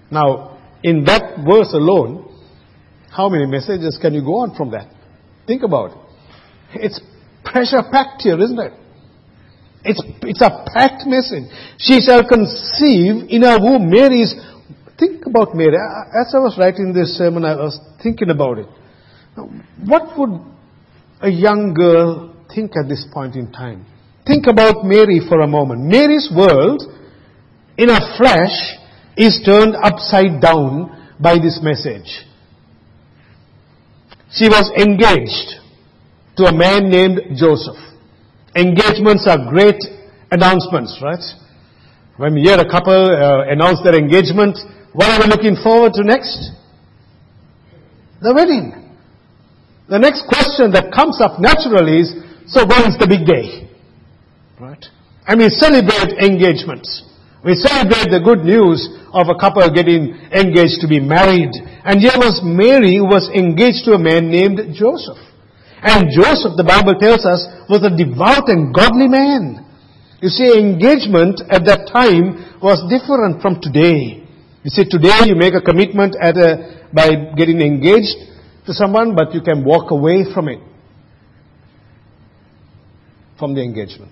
Now, 0.10 0.58
in 0.82 1.06
that 1.06 1.46
verse 1.46 1.70
alone, 1.78 2.34
how 3.14 3.30
many 3.30 3.46
messages 3.46 4.00
can 4.02 4.14
you 4.18 4.26
go 4.26 4.42
on 4.42 4.58
from 4.58 4.72
that? 4.72 4.90
Think 5.46 5.62
about 5.62 5.92
it. 5.92 5.98
It's 6.82 7.00
pressure 7.46 7.86
packed 7.92 8.24
here, 8.26 8.42
isn't 8.42 8.60
it? 8.60 8.74
It's, 9.86 10.02
it's 10.26 10.42
a 10.42 10.66
packed 10.74 11.06
message. 11.06 11.46
She 11.78 12.02
shall 12.02 12.28
conceive 12.28 13.30
in 13.30 13.44
her 13.44 13.62
womb. 13.62 13.90
Mary's, 13.90 14.34
think 14.98 15.28
about 15.28 15.54
Mary. 15.54 15.78
As 15.78 16.34
I 16.34 16.42
was 16.42 16.58
writing 16.58 16.92
this 16.92 17.16
sermon, 17.18 17.46
I 17.46 17.56
was 17.56 17.80
thinking 18.02 18.32
about 18.32 18.58
it. 18.58 18.68
What 19.86 20.18
would 20.18 20.42
a 21.22 21.30
young 21.30 21.74
girl 21.74 22.36
think 22.54 22.72
at 22.78 22.90
this 22.90 23.06
point 23.14 23.36
in 23.36 23.52
time? 23.52 23.86
Think 24.26 24.48
about 24.48 24.84
Mary 24.84 25.22
for 25.28 25.42
a 25.42 25.48
moment. 25.48 25.82
Mary's 25.82 26.30
world, 26.36 26.84
in 27.78 27.90
her 27.90 28.18
flesh, 28.18 28.76
is 29.16 29.42
turned 29.46 29.76
upside 29.76 30.42
down 30.42 31.14
by 31.20 31.36
this 31.36 31.60
message. 31.62 32.26
She 34.32 34.50
was 34.50 34.70
engaged 34.78 35.62
to 36.38 36.46
a 36.46 36.54
man 36.54 36.90
named 36.90 37.38
Joseph. 37.38 37.78
Engagements 38.56 39.26
are 39.28 39.50
great 39.50 39.82
announcements, 40.32 41.00
right? 41.02 41.24
When 42.18 42.34
we 42.34 42.42
hear 42.42 42.58
a 42.60 42.70
couple 42.70 42.94
uh, 42.94 43.46
announce 43.48 43.82
their 43.84 43.96
engagement, 43.96 44.58
What 44.98 45.10
are 45.12 45.20
we 45.20 45.28
looking 45.30 45.56
forward 45.62 45.94
to 45.94 46.04
next? 46.04 46.52
The 48.20 48.34
wedding. 48.34 48.87
The 49.88 50.00
next 50.00 50.28
question 50.28 50.76
that 50.76 50.92
comes 50.92 51.24
up 51.24 51.40
naturally 51.40 52.04
is, 52.04 52.12
so 52.52 52.68
when 52.68 52.92
is 52.92 53.00
the 53.00 53.08
big 53.08 53.24
day? 53.24 53.72
Right? 54.60 54.84
And 55.28 55.40
we 55.40 55.48
celebrate 55.48 56.20
engagements. 56.20 57.08
We 57.40 57.56
celebrate 57.56 58.12
the 58.12 58.20
good 58.20 58.44
news 58.44 58.84
of 59.16 59.32
a 59.32 59.40
couple 59.40 59.64
getting 59.72 60.12
engaged 60.36 60.84
to 60.84 60.92
be 60.92 61.00
married. 61.00 61.56
And 61.88 62.04
here 62.04 62.20
was 62.20 62.44
Mary 62.44 63.00
who 63.00 63.08
was 63.08 63.32
engaged 63.32 63.88
to 63.88 63.96
a 63.96 64.02
man 64.02 64.28
named 64.28 64.60
Joseph. 64.76 65.20
And 65.80 66.12
Joseph, 66.12 66.60
the 66.60 66.68
Bible 66.68 67.00
tells 67.00 67.24
us, 67.24 67.48
was 67.72 67.88
a 67.88 67.94
devout 67.94 68.52
and 68.52 68.76
godly 68.76 69.08
man. 69.08 69.64
You 70.20 70.28
see, 70.28 70.52
engagement 70.52 71.40
at 71.48 71.64
that 71.64 71.88
time 71.88 72.60
was 72.60 72.84
different 72.92 73.40
from 73.40 73.64
today. 73.64 74.28
You 74.68 74.72
see, 74.74 74.84
today 74.84 75.32
you 75.32 75.40
make 75.40 75.54
a 75.56 75.64
commitment 75.64 76.18
a, 76.20 76.92
by 76.92 77.32
getting 77.40 77.62
engaged 77.62 78.18
to 78.68 78.74
someone, 78.74 79.16
but 79.16 79.34
you 79.34 79.42
can 79.42 79.64
walk 79.64 79.92
away 79.92 80.26
from 80.34 80.50
it, 80.50 80.60
from 83.40 83.56
the 83.56 83.64
engagement. 83.64 84.12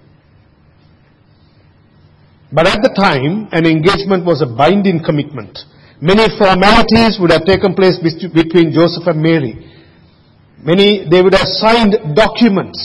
But 2.51 2.67
at 2.67 2.79
the 2.81 2.93
time, 2.95 3.49
an 3.51 3.65
engagement 3.65 4.25
was 4.25 4.41
a 4.41 4.47
binding 4.47 5.03
commitment. 5.03 5.59
Many 5.99 6.31
formalities 6.39 7.19
would 7.19 7.31
have 7.31 7.43
taken 7.43 7.75
place 7.75 7.99
between 7.99 8.71
Joseph 8.71 9.07
and 9.07 9.21
Mary. 9.21 9.59
Many, 10.63 11.07
they 11.09 11.21
would 11.21 11.33
have 11.33 11.51
signed 11.59 12.15
documents 12.15 12.79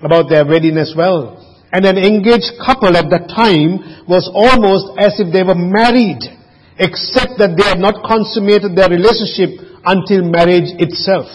about 0.00 0.30
their 0.30 0.44
wedding 0.46 0.78
as 0.78 0.94
well. 0.96 1.36
And 1.72 1.84
an 1.84 1.98
engaged 1.98 2.56
couple 2.64 2.96
at 2.96 3.10
that 3.10 3.28
time 3.28 4.06
was 4.08 4.30
almost 4.32 4.96
as 4.96 5.20
if 5.20 5.32
they 5.32 5.42
were 5.42 5.58
married, 5.58 6.22
except 6.78 7.36
that 7.36 7.56
they 7.58 7.66
had 7.66 7.78
not 7.78 8.00
consummated 8.06 8.72
their 8.72 8.88
relationship 8.88 9.73
until 9.84 10.24
marriage 10.24 10.72
itself. 10.80 11.26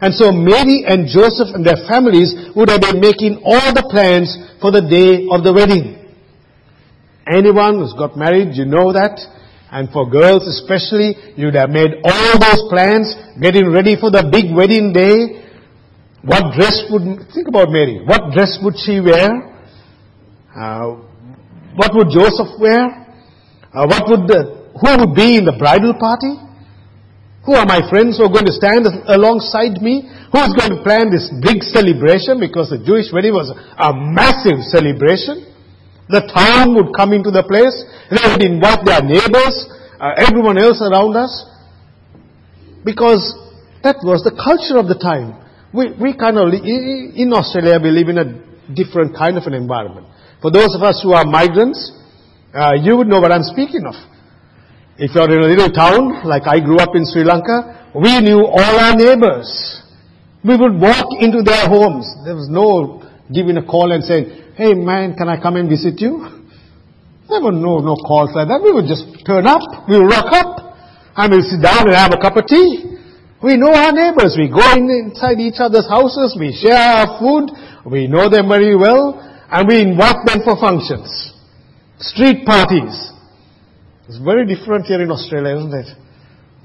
And 0.00 0.14
so 0.14 0.30
Mary 0.30 0.84
and 0.86 1.08
Joseph 1.08 1.54
and 1.54 1.66
their 1.66 1.82
families 1.88 2.34
would 2.54 2.70
have 2.70 2.80
been 2.80 3.00
making 3.00 3.42
all 3.44 3.74
the 3.74 3.86
plans 3.90 4.30
for 4.60 4.70
the 4.70 4.82
day 4.82 5.26
of 5.26 5.42
the 5.42 5.52
wedding. 5.52 5.98
Anyone 7.26 7.78
who's 7.78 7.92
got 7.94 8.16
married, 8.16 8.54
you 8.54 8.64
know 8.64 8.92
that. 8.92 9.18
And 9.70 9.90
for 9.90 10.08
girls 10.08 10.46
especially, 10.46 11.18
you'd 11.36 11.54
have 11.54 11.68
made 11.68 12.00
all 12.04 12.38
those 12.38 12.62
plans, 12.70 13.12
getting 13.40 13.70
ready 13.70 13.96
for 13.98 14.10
the 14.10 14.24
big 14.30 14.54
wedding 14.54 14.92
day. 14.92 15.44
What 16.22 16.54
dress 16.56 16.88
would, 16.90 17.28
think 17.34 17.48
about 17.48 17.70
Mary, 17.70 18.00
what 18.04 18.32
dress 18.32 18.58
would 18.62 18.78
she 18.78 19.00
wear? 19.00 19.28
Uh, 20.56 21.04
what 21.74 21.94
would 21.94 22.08
Joseph 22.10 22.58
wear? 22.58 22.86
Uh, 23.74 23.86
what 23.86 24.08
would 24.08 24.26
the, 24.26 24.70
who 24.80 25.04
would 25.04 25.14
be 25.14 25.36
in 25.36 25.44
the 25.44 25.52
bridal 25.58 25.94
party? 25.94 26.47
Who 27.48 27.56
are 27.56 27.64
my 27.64 27.80
friends 27.88 28.20
who 28.20 28.28
are 28.28 28.28
going 28.28 28.44
to 28.44 28.52
stand 28.52 28.84
alongside 29.08 29.80
me? 29.80 30.04
Who 30.04 30.40
is 30.44 30.52
going 30.52 30.68
to 30.76 30.84
plan 30.84 31.08
this 31.08 31.32
big 31.40 31.64
celebration? 31.64 32.36
Because 32.36 32.68
the 32.68 32.76
Jewish 32.76 33.08
wedding 33.08 33.32
was 33.32 33.48
a 33.48 33.88
massive 33.96 34.60
celebration. 34.68 35.48
The 36.12 36.28
town 36.28 36.76
would 36.76 36.92
come 36.92 37.16
into 37.16 37.32
the 37.32 37.40
place. 37.40 37.72
They 38.12 38.20
would 38.20 38.44
invite 38.44 38.84
their 38.84 39.00
neighbors, 39.00 39.64
uh, 39.96 40.12
everyone 40.20 40.60
else 40.60 40.84
around 40.84 41.16
us. 41.16 41.32
Because 42.84 43.24
that 43.80 43.96
was 44.04 44.20
the 44.28 44.36
culture 44.36 44.76
of 44.76 44.84
the 44.84 45.00
time. 45.00 45.40
We, 45.72 45.96
we 45.96 46.12
kind 46.12 46.36
of, 46.36 46.52
in 46.52 47.32
Australia, 47.32 47.80
we 47.80 47.96
live 47.96 48.12
in 48.12 48.20
a 48.20 48.28
different 48.76 49.16
kind 49.16 49.40
of 49.40 49.48
an 49.48 49.56
environment. 49.56 50.04
For 50.44 50.52
those 50.52 50.76
of 50.76 50.84
us 50.84 51.00
who 51.00 51.16
are 51.16 51.24
migrants, 51.24 51.80
uh, 52.52 52.76
you 52.76 53.00
would 53.00 53.08
know 53.08 53.24
what 53.24 53.32
I'm 53.32 53.48
speaking 53.48 53.88
of. 53.88 53.96
If 54.98 55.14
you're 55.14 55.30
in 55.30 55.38
a 55.38 55.46
little 55.46 55.70
town, 55.70 56.26
like 56.26 56.50
I 56.50 56.58
grew 56.58 56.78
up 56.78 56.96
in 56.98 57.06
Sri 57.06 57.22
Lanka, 57.22 57.94
we 57.94 58.18
knew 58.18 58.42
all 58.42 58.74
our 58.82 58.98
neighbors. 58.98 59.46
We 60.42 60.58
would 60.58 60.74
walk 60.74 61.06
into 61.22 61.46
their 61.46 61.70
homes. 61.70 62.02
There 62.26 62.34
was 62.34 62.50
no 62.50 63.06
giving 63.30 63.56
a 63.58 63.64
call 63.64 63.92
and 63.92 64.02
saying, 64.02 64.58
hey 64.58 64.74
man, 64.74 65.14
can 65.14 65.28
I 65.28 65.40
come 65.40 65.54
and 65.54 65.68
visit 65.70 66.00
you? 66.02 66.26
There 67.30 67.38
were 67.38 67.54
no, 67.54 67.78
no 67.78 67.94
calls 67.94 68.34
like 68.34 68.50
that. 68.50 68.58
We 68.58 68.74
would 68.74 68.90
just 68.90 69.06
turn 69.22 69.46
up. 69.46 69.62
We 69.86 70.02
would 70.02 70.10
rock 70.10 70.34
up. 70.34 70.74
And 71.14 71.30
we'll 71.30 71.46
sit 71.46 71.62
down 71.62 71.86
and 71.86 71.94
have 71.94 72.10
a 72.10 72.18
cup 72.18 72.34
of 72.34 72.50
tea. 72.50 72.98
We 73.38 73.54
know 73.54 73.70
our 73.70 73.94
neighbors. 73.94 74.34
We 74.34 74.50
go 74.50 74.66
in 74.74 74.90
inside 74.90 75.38
each 75.38 75.62
other's 75.62 75.86
houses. 75.86 76.34
We 76.34 76.50
share 76.50 76.74
our 76.74 77.22
food. 77.22 77.54
We 77.86 78.10
know 78.10 78.26
them 78.26 78.50
very 78.50 78.74
well 78.74 79.14
and 79.46 79.62
we 79.68 79.78
invite 79.78 80.26
them 80.26 80.42
for 80.42 80.58
functions. 80.58 81.06
Street 82.02 82.42
parties. 82.42 83.14
It's 84.08 84.16
very 84.24 84.46
different 84.46 84.86
here 84.86 85.02
in 85.02 85.10
Australia, 85.10 85.58
isn't 85.58 85.74
it? 85.74 85.88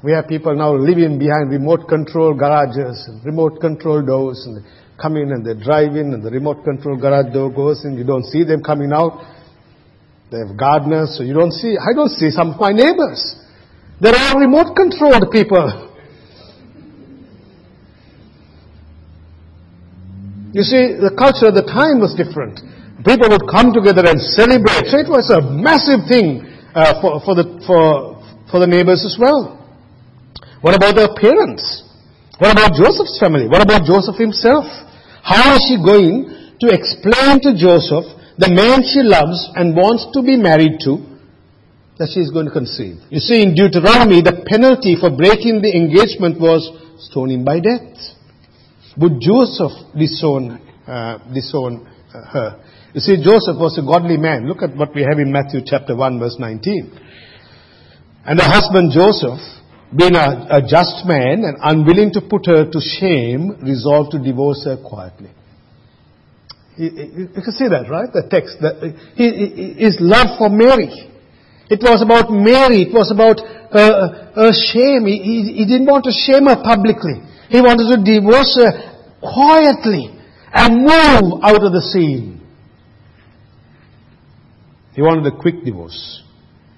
We 0.02 0.14
have 0.14 0.28
people 0.28 0.56
now 0.56 0.76
living 0.76 1.20
behind 1.20 1.52
remote 1.52 1.88
control 1.90 2.34
garages 2.34 3.10
remote 3.26 3.60
control 3.60 4.02
doors 4.02 4.44
and 4.48 4.64
come 5.02 5.18
in 5.18 5.32
and 5.32 5.46
they 5.46 5.54
drive 5.54 5.96
in 5.96 6.14
and 6.14 6.24
the 6.24 6.32
remote 6.32 6.64
control 6.64 6.96
garage 6.96 7.34
door 7.34 7.52
goes 7.52 7.84
and 7.84 7.98
you 7.98 8.06
don't 8.06 8.24
see 8.24 8.44
them 8.44 8.64
coming 8.64 8.92
out. 8.94 9.28
They 10.32 10.40
have 10.40 10.58
gardeners, 10.58 11.18
so 11.18 11.24
you 11.24 11.34
don't 11.34 11.52
see, 11.52 11.78
I 11.78 11.94
don't 11.94 12.10
see 12.10 12.32
some 12.32 12.52
of 12.52 12.60
my 12.60 12.72
neighbors. 12.72 13.36
They're 14.00 14.16
all 14.16 14.40
remote 14.40 14.76
controlled 14.76 15.28
people. 15.32 15.92
You 20.54 20.64
see, 20.64 20.96
the 20.96 21.12
culture 21.18 21.48
at 21.48 21.56
the 21.56 21.68
time 21.68 22.00
was 22.00 22.16
different. 22.16 22.62
People 23.04 23.28
would 23.30 23.52
come 23.52 23.74
together 23.74 24.08
and 24.08 24.22
celebrate. 24.22 24.88
So 24.88 24.98
it 24.98 25.10
was 25.10 25.28
a 25.30 25.42
massive 25.42 26.08
thing 26.08 26.53
uh, 26.76 27.02
for, 27.02 27.22
for, 27.22 27.36
the, 27.36 27.46
for, 27.66 28.18
for 28.50 28.60
the 28.60 28.68
neighbors 28.68 29.06
as 29.06 29.18
well. 29.20 29.60
What 30.62 30.76
about 30.76 30.96
their 30.96 31.14
parents? 31.14 31.84
What 32.40 32.52
about 32.52 32.74
Joseph's 32.74 33.20
family? 33.20 33.48
What 33.48 33.62
about 33.62 33.86
Joseph 33.86 34.16
himself? 34.18 34.66
How 35.22 35.56
is 35.56 35.64
she 35.68 35.78
going 35.78 36.58
to 36.60 36.68
explain 36.72 37.40
to 37.46 37.56
Joseph 37.56 38.08
the 38.38 38.50
man 38.50 38.82
she 38.84 39.04
loves 39.04 39.48
and 39.56 39.76
wants 39.76 40.08
to 40.14 40.24
be 40.24 40.36
married 40.36 40.80
to 40.88 40.98
that 42.00 42.10
she 42.12 42.20
is 42.20 42.32
going 42.32 42.48
to 42.48 42.52
conceive? 42.52 42.98
You 43.10 43.20
see, 43.20 43.44
in 43.44 43.56
Deuteronomy, 43.56 44.22
the 44.22 44.44
penalty 44.48 44.98
for 45.00 45.12
breaking 45.12 45.62
the 45.62 45.72
engagement 45.72 46.40
was 46.40 46.66
stoning 46.98 47.46
by 47.46 47.60
death. 47.60 48.18
Would 48.98 49.22
Joseph 49.22 49.74
disown, 49.94 50.60
uh, 50.88 51.18
disown 51.34 51.86
her? 52.12 52.60
You 52.94 53.02
see, 53.02 53.18
Joseph 53.18 53.58
was 53.58 53.78
a 53.82 53.82
godly 53.82 54.18
man. 54.18 54.48
Look 54.48 54.62
at 54.62 54.78
what 54.78 54.94
we 54.94 55.02
have 55.02 55.18
in 55.18 55.32
Matthew 55.32 55.62
chapter 55.66 55.96
1 55.96 56.20
verse 56.20 56.38
19. 56.38 56.94
And 58.26 58.40
her 58.40 58.46
husband 58.46 58.94
Joseph, 58.94 59.42
being 59.98 60.16
a, 60.16 60.58
a 60.58 60.62
just 60.62 61.02
man 61.06 61.42
and 61.42 61.58
unwilling 61.58 62.14
to 62.14 62.22
put 62.22 62.46
her 62.46 62.70
to 62.70 62.80
shame, 62.80 63.58
resolved 63.66 64.12
to 64.12 64.20
divorce 64.22 64.64
her 64.66 64.78
quietly. 64.78 65.32
You, 66.78 67.30
you 67.34 67.42
can 67.42 67.54
see 67.54 67.68
that, 67.68 67.90
right? 67.90 68.14
The 68.14 68.30
text. 68.30 68.62
The, 68.62 68.70
uh, 68.70 68.94
his 69.18 69.98
love 70.00 70.38
for 70.38 70.50
Mary. 70.50 71.10
It 71.70 71.82
was 71.82 72.06
about 72.06 72.30
Mary. 72.30 72.86
It 72.86 72.94
was 72.94 73.10
about 73.10 73.42
her, 73.42 74.30
her 74.38 74.54
shame. 74.54 75.10
He, 75.10 75.18
he, 75.18 75.38
he 75.62 75.66
didn't 75.66 75.90
want 75.90 76.06
to 76.06 76.14
shame 76.14 76.46
her 76.46 76.62
publicly. 76.62 77.26
He 77.50 77.58
wanted 77.58 77.90
to 77.90 77.98
divorce 78.06 78.54
her 78.62 78.70
quietly 79.18 80.14
and 80.54 80.86
move 80.86 81.42
out 81.42 81.66
of 81.66 81.74
the 81.74 81.82
scene. 81.82 82.43
He 84.94 85.02
wanted 85.02 85.26
a 85.26 85.36
quick 85.36 85.64
divorce. 85.66 86.22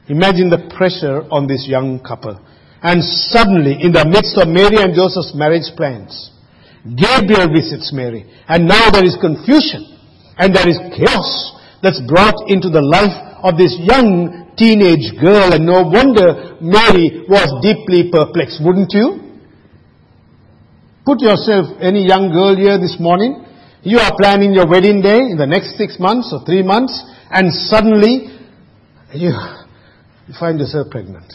Imagine 0.08 0.49
the 0.49 0.71
pressure 0.78 1.28
on 1.32 1.47
this 1.47 1.67
young 1.67 1.99
couple. 1.99 2.39
And 2.82 3.04
suddenly, 3.04 3.82
in 3.82 3.91
the 3.91 4.06
midst 4.06 4.38
of 4.38 4.47
Mary 4.47 4.78
and 4.78 4.93
Joseph's 4.93 5.34
marriage 5.34 5.67
plans, 5.75 6.32
Gabriel 6.86 7.49
visits 7.49 7.91
Mary. 7.91 8.30
And 8.47 8.69
now 8.69 8.93
there 8.93 9.04
is 9.04 9.17
confusion. 9.19 9.97
And 10.38 10.54
there 10.54 10.69
is 10.69 10.78
chaos 10.93 11.58
that's 11.82 11.99
brought 12.06 12.45
into 12.47 12.69
the 12.69 12.84
life 12.84 13.15
of 13.41 13.58
this 13.58 13.73
young 13.82 14.54
teenage 14.56 15.17
girl. 15.17 15.51
And 15.51 15.65
no 15.65 15.84
wonder 15.84 16.56
Mary 16.62 17.25
was 17.25 17.49
deeply 17.65 18.13
perplexed, 18.13 18.62
wouldn't 18.62 18.93
you? 18.93 19.25
Put 21.06 21.21
yourself, 21.21 21.67
any 21.82 22.06
young 22.06 22.30
girl 22.32 22.56
here 22.56 22.78
this 22.78 22.97
morning, 22.99 23.45
you 23.84 23.99
are 23.99 24.13
planning 24.17 24.54
your 24.54 24.65
wedding 24.65 25.01
day 25.01 25.21
in 25.21 25.38
the 25.38 25.45
next 25.45 25.78
six 25.78 25.99
months 25.99 26.34
or 26.34 26.45
three 26.45 26.63
months 26.63 26.93
and 27.29 27.51
suddenly 27.51 28.27
you, 29.13 29.31
you 30.27 30.33
find 30.39 30.59
yourself 30.59 30.89
pregnant. 30.89 31.33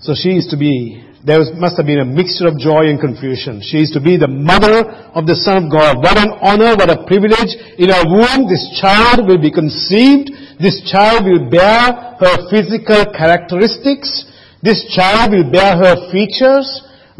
So 0.00 0.14
she 0.16 0.40
is 0.40 0.48
to 0.48 0.56
be, 0.56 1.04
there 1.24 1.44
must 1.60 1.76
have 1.76 1.84
been 1.84 2.00
a 2.00 2.08
mixture 2.08 2.48
of 2.48 2.56
joy 2.56 2.88
and 2.88 2.98
confusion. 2.98 3.60
She 3.60 3.84
is 3.84 3.90
to 3.92 4.00
be 4.00 4.16
the 4.16 4.32
mother 4.32 4.88
of 5.12 5.28
the 5.28 5.36
Son 5.36 5.64
of 5.64 5.66
God. 5.68 6.00
What 6.00 6.16
an 6.16 6.32
honor, 6.40 6.72
what 6.72 6.88
a 6.88 7.04
privilege. 7.04 7.52
In 7.76 7.92
her 7.92 8.08
womb, 8.08 8.48
this 8.48 8.64
child 8.80 9.28
will 9.28 9.36
be 9.36 9.52
conceived. 9.52 10.32
This 10.56 10.80
child 10.88 11.28
will 11.28 11.52
bear 11.52 12.16
her 12.16 12.48
physical 12.48 13.12
characteristics. 13.12 14.24
This 14.64 14.80
child 14.88 15.36
will 15.36 15.52
bear 15.52 15.76
her 15.76 16.08
features. 16.08 16.64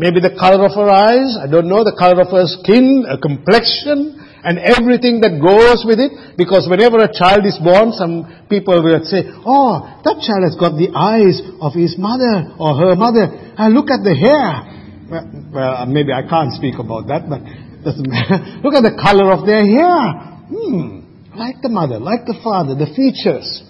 Maybe 0.00 0.24
the 0.24 0.33
color 0.40 0.64
of 0.64 0.72
her 0.72 0.88
eyes. 0.88 1.37
I 1.37 1.52
don't 1.52 1.68
know. 1.68 1.85
The 1.85 1.96
color 2.00 2.24
of 2.24 2.33
her 2.33 2.48
skin, 2.48 3.04
her 3.04 3.20
complexion 3.20 4.16
and 4.44 4.59
everything 4.59 5.20
that 5.20 5.37
goes 5.40 5.85
with 5.85 6.00
it. 6.00 6.37
Because 6.37 6.68
whenever 6.68 7.00
a 7.00 7.12
child 7.12 7.44
is 7.44 7.61
born, 7.61 7.92
some 7.92 8.46
people 8.48 8.81
will 8.83 9.05
say, 9.05 9.24
oh, 9.44 9.85
that 10.05 10.16
child 10.24 10.42
has 10.44 10.57
got 10.57 10.76
the 10.81 10.88
eyes 10.96 11.40
of 11.61 11.76
his 11.76 11.96
mother 12.00 12.57
or 12.57 12.76
her 12.76 12.96
mother. 12.96 13.29
And 13.57 13.74
look 13.76 13.92
at 13.92 14.00
the 14.00 14.16
hair. 14.16 14.64
Well, 15.11 15.26
well, 15.53 15.87
maybe 15.87 16.12
I 16.12 16.24
can't 16.24 16.53
speak 16.57 16.81
about 16.81 17.09
that, 17.09 17.29
but 17.29 17.44
doesn't 17.85 18.09
matter. 18.09 18.61
look 18.64 18.72
at 18.72 18.85
the 18.85 18.96
color 18.96 19.33
of 19.33 19.44
their 19.44 19.64
hair. 19.66 20.40
Hmm, 20.48 21.05
like 21.37 21.61
the 21.62 21.68
mother, 21.68 21.98
like 21.98 22.24
the 22.24 22.38
father, 22.42 22.74
the 22.74 22.88
features. 22.90 23.64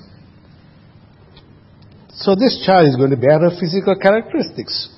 So 2.20 2.34
this 2.36 2.62
child 2.66 2.88
is 2.88 2.96
going 2.96 3.10
to 3.10 3.16
bear 3.16 3.40
her 3.40 3.50
physical 3.58 3.96
characteristics. 3.96 4.92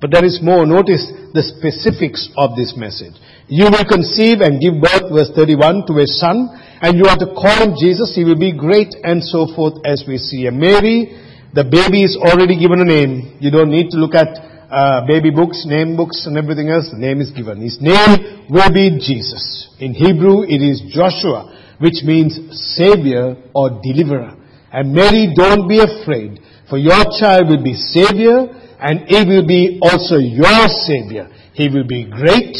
But 0.00 0.10
there 0.10 0.24
is 0.24 0.40
more. 0.42 0.66
Notice 0.66 1.06
the 1.32 1.42
specifics 1.46 2.28
of 2.36 2.56
this 2.56 2.74
message. 2.76 3.14
You 3.52 3.68
will 3.68 3.84
conceive 3.84 4.40
and 4.40 4.56
give 4.64 4.80
birth, 4.80 5.12
verse 5.12 5.28
31, 5.36 5.84
to 5.92 6.00
a 6.00 6.08
son, 6.08 6.48
and 6.80 6.96
you 6.96 7.04
are 7.04 7.20
to 7.20 7.36
call 7.36 7.52
him 7.60 7.76
Jesus. 7.76 8.16
He 8.16 8.24
will 8.24 8.40
be 8.40 8.56
great, 8.56 8.96
and 9.04 9.20
so 9.20 9.44
forth, 9.52 9.76
as 9.84 10.08
we 10.08 10.16
see. 10.16 10.48
And 10.48 10.56
Mary, 10.56 11.12
the 11.52 11.68
baby 11.68 12.00
is 12.00 12.16
already 12.16 12.56
given 12.56 12.80
a 12.80 12.88
name. 12.88 13.36
You 13.44 13.52
don't 13.52 13.68
need 13.68 13.92
to 13.92 14.00
look 14.00 14.16
at 14.16 14.40
uh, 14.72 15.04
baby 15.04 15.28
books, 15.28 15.68
name 15.68 16.00
books, 16.00 16.24
and 16.24 16.40
everything 16.40 16.72
else. 16.72 16.88
The 16.88 16.96
name 16.96 17.20
is 17.20 17.28
given. 17.30 17.60
His 17.60 17.76
name 17.76 18.48
will 18.48 18.72
be 18.72 18.96
Jesus. 18.96 19.68
In 19.76 19.92
Hebrew, 19.92 20.48
it 20.48 20.64
is 20.64 20.80
Joshua, 20.88 21.76
which 21.76 22.00
means 22.08 22.32
Savior 22.72 23.36
or 23.52 23.84
Deliverer. 23.84 24.32
And 24.72 24.96
Mary, 24.96 25.28
don't 25.36 25.68
be 25.68 25.76
afraid, 25.76 26.40
for 26.72 26.80
your 26.80 27.04
child 27.20 27.52
will 27.52 27.62
be 27.62 27.76
Savior, 27.76 28.48
and 28.80 29.04
he 29.12 29.28
will 29.28 29.44
be 29.44 29.76
also 29.84 30.16
your 30.16 30.72
Savior. 30.88 31.28
He 31.52 31.68
will 31.68 31.86
be 31.86 32.08
great, 32.08 32.56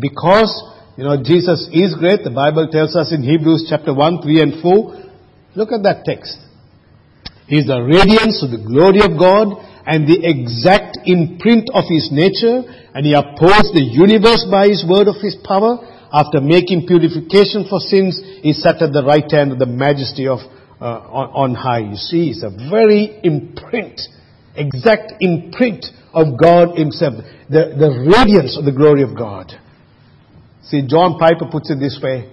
because, 0.00 0.50
you 0.96 1.04
know, 1.04 1.22
Jesus 1.22 1.68
is 1.72 1.94
great. 1.94 2.24
The 2.24 2.34
Bible 2.34 2.68
tells 2.70 2.96
us 2.96 3.12
in 3.12 3.22
Hebrews 3.22 3.66
chapter 3.68 3.94
1, 3.94 4.22
3 4.22 4.40
and 4.42 4.62
4. 4.62 5.56
Look 5.56 5.72
at 5.72 5.82
that 5.84 6.04
text. 6.04 6.36
He 7.46 7.58
is 7.58 7.66
the 7.66 7.80
radiance 7.80 8.42
of 8.42 8.50
the 8.50 8.60
glory 8.60 9.00
of 9.00 9.18
God 9.18 9.54
and 9.86 10.02
the 10.04 10.18
exact 10.26 10.98
imprint 11.06 11.70
of 11.72 11.86
his 11.86 12.10
nature, 12.10 12.66
and 12.92 13.06
he 13.06 13.14
upholds 13.14 13.70
the 13.70 13.86
universe 13.86 14.42
by 14.50 14.66
his 14.66 14.82
word 14.82 15.06
of 15.06 15.22
his 15.22 15.38
power. 15.46 15.78
After 16.12 16.40
making 16.40 16.86
purification 16.86 17.66
for 17.70 17.78
sins, 17.78 18.18
he 18.42 18.52
sat 18.52 18.82
at 18.82 18.92
the 18.92 19.04
right 19.06 19.26
hand 19.30 19.52
of 19.52 19.58
the 19.58 19.66
majesty 19.66 20.26
of 20.26 20.40
uh, 20.80 20.84
on, 20.84 21.54
high. 21.54 21.80
You 21.80 21.96
see, 21.96 22.30
it's 22.30 22.42
a 22.42 22.50
very 22.70 23.20
imprint, 23.22 24.00
exact 24.54 25.14
imprint 25.20 25.86
of 26.12 26.38
God 26.38 26.76
Himself, 26.76 27.14
the, 27.48 27.76
the 27.76 27.90
radiance 28.04 28.58
of 28.58 28.64
the 28.64 28.72
glory 28.72 29.02
of 29.02 29.16
God. 29.16 29.52
See, 30.68 30.82
John 30.86 31.18
Piper 31.18 31.46
puts 31.50 31.70
it 31.70 31.78
this 31.78 31.98
way 32.02 32.32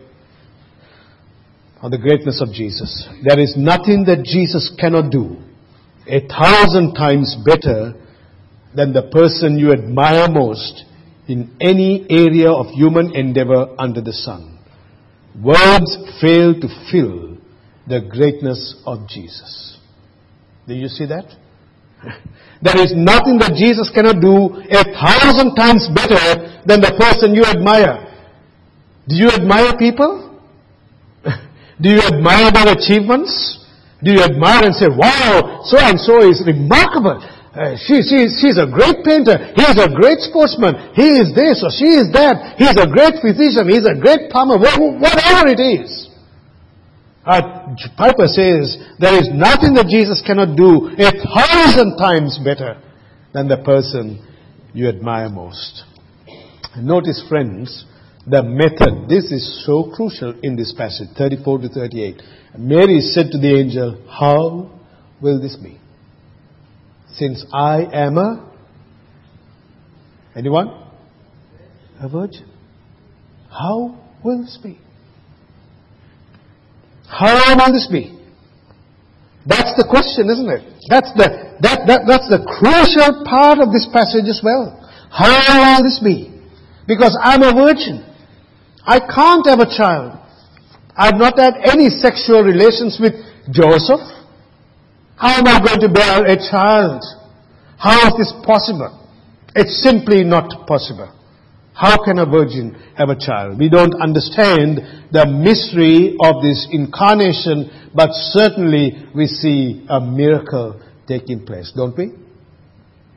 on 1.82 1.91
the 1.91 1.98
greatness 1.98 2.41
of 2.41 2.52
Jesus. 2.52 3.08
There 3.24 3.39
is 3.39 3.56
nothing 3.56 4.06
that 4.06 4.24
Jesus 4.24 4.74
cannot 4.80 5.12
do 5.12 5.38
a 6.08 6.26
thousand 6.28 6.96
times 6.96 7.36
better 7.46 7.93
than 8.76 8.91
the 8.91 9.04
person 9.12 9.60
you 9.60 9.72
admire 9.72 10.28
most 10.30 10.86
in 11.28 11.56
any 11.62 12.06
area 12.10 12.50
of 12.50 12.67
human 12.67 13.15
endeavor 13.15 13.76
under 13.78 14.02
the 14.02 14.13
sun. 14.13 14.58
Words 15.41 15.98
fail 16.19 16.54
to 16.60 16.67
fill 16.91 17.38
the 17.88 18.02
greatness 18.02 18.82
of 18.86 19.08
Jesus. 19.08 19.78
Do 20.67 20.74
you 20.74 20.88
see 20.88 21.06
that? 21.06 21.26
There 22.63 22.80
is 22.80 22.93
nothing 22.96 23.39
that 23.43 23.60
Jesus 23.60 23.91
cannot 23.93 24.24
do 24.24 24.56
a 24.72 24.84
thousand 24.96 25.52
times 25.60 25.84
better 25.91 26.63
than 26.63 26.80
the 26.80 26.96
person 26.96 27.36
you 27.36 27.43
admire. 27.43 28.12
Do 29.08 29.16
you 29.16 29.30
admire 29.30 29.78
people? 29.78 30.39
Do 31.82 31.89
you 31.89 32.02
admire 32.02 32.52
their 32.52 32.74
achievements? 32.74 33.60
Do 34.04 34.12
you 34.12 34.20
admire 34.20 34.68
and 34.68 34.76
say, 34.76 34.88
wow, 34.92 35.63
so 35.63 35.78
and 35.80 36.00
so 36.00 36.28
is 36.28 36.44
remarkable. 36.46 37.24
Uh, 37.54 37.78
she, 37.78 38.02
she, 38.04 38.28
she's 38.36 38.58
a 38.58 38.68
great 38.68 39.06
painter. 39.06 39.38
He's 39.56 39.78
a 39.80 39.88
great 39.88 40.20
sportsman. 40.20 40.92
He 40.96 41.22
is 41.24 41.32
this 41.36 41.63
or 41.63 41.72
she 41.72 42.02
is 42.02 42.12
that. 42.12 42.58
He's 42.58 42.76
a 42.76 42.89
great 42.89 43.22
physician. 43.22 43.70
He's 43.70 43.86
a 43.86 43.96
great 43.96 44.32
plumber. 44.32 44.58
Whatever 44.58 45.48
it 45.48 45.62
is. 45.62 46.10
Uh, 47.26 47.76
Piper 47.96 48.28
says 48.28 48.76
there 49.00 49.16
is 49.16 49.30
nothing 49.32 49.76
that 49.76 49.88
Jesus 49.88 50.22
cannot 50.26 50.58
do 50.58 50.92
a 50.98 51.12
thousand 51.24 51.96
times 51.96 52.39
better 52.44 52.82
than 53.34 53.48
the 53.48 53.58
person 53.63 54.20
you 54.74 54.89
admire 54.89 55.30
most. 55.30 55.84
Notice, 56.76 57.24
friends, 57.30 57.86
the 58.26 58.42
method. 58.44 59.10
This 59.10 59.32
is 59.32 59.66
so 59.66 59.92
crucial 59.94 60.40
in 60.42 60.56
this 60.56 60.74
passage, 60.74 61.10
34 61.18 61.60
to 61.60 61.70
38. 61.70 62.22
Mary 62.58 63.00
said 63.02 63.32
to 63.32 63.38
the 63.38 63.60
angel, 63.60 64.02
How 64.10 64.72
will 65.22 65.42
this 65.42 65.56
be? 65.56 65.80
Since 67.16 67.46
I 67.54 67.84
am 67.92 68.18
a. 68.18 68.54
Anyone? 70.36 70.70
A 72.00 72.10
virgin. 72.10 72.50
How 73.50 74.00
will 74.24 74.42
this 74.42 74.58
be? 74.62 74.80
How 77.08 77.56
will 77.56 77.74
this 77.74 77.88
be? 77.92 78.20
That's 79.46 79.76
the 79.76 79.86
question, 79.86 80.32
isn't 80.32 80.50
it? 80.50 80.64
That's 80.90 81.12
the, 81.14 81.60
that, 81.62 81.86
that, 81.86 82.02
that's 82.08 82.28
the 82.32 82.42
crucial 82.48 83.28
part 83.28 83.60
of 83.60 83.76
this 83.76 83.86
passage 83.92 84.26
as 84.26 84.40
well. 84.44 84.80
How 85.12 85.78
will 85.78 85.84
this 85.84 86.00
be? 86.00 86.32
Because 86.88 87.18
I'm 87.22 87.44
a 87.44 87.54
virgin. 87.54 88.12
I 88.86 89.00
can't 89.00 89.48
have 89.48 89.60
a 89.60 89.65
child. 89.65 90.19
I've 90.96 91.17
not 91.17 91.39
had 91.39 91.56
any 91.63 91.89
sexual 91.89 92.43
relations 92.43 93.00
with 93.00 93.13
Joseph. 93.52 94.02
How 95.15 95.39
am 95.39 95.48
I 95.48 95.60
going 95.63 95.80
to 95.80 95.89
bear 95.89 96.26
a 96.26 96.36
child? 96.36 97.02
How 97.78 98.08
is 98.08 98.13
this 98.17 98.34
possible? 98.46 99.00
It's 99.56 99.82
simply 99.82 100.24
not 100.24 100.67
possible. 100.67 101.12
How 101.74 102.04
can 102.04 102.19
a 102.19 102.26
virgin 102.26 102.76
have 102.98 103.10
a 103.10 103.17
child? 103.17 103.58
We 103.58 103.69
don't 103.69 103.96
understand 104.00 104.78
the 105.12 105.26
mystery 105.26 106.15
of 106.22 106.43
this 106.43 106.67
incarnation, 106.72 107.89
but 107.96 108.10
certainly 108.12 109.08
we 109.15 109.26
see 109.26 109.86
a 109.89 110.00
miracle 110.00 110.82
taking 111.08 111.46
place, 111.46 111.72
don't 111.76 111.98
we? 111.98 112.12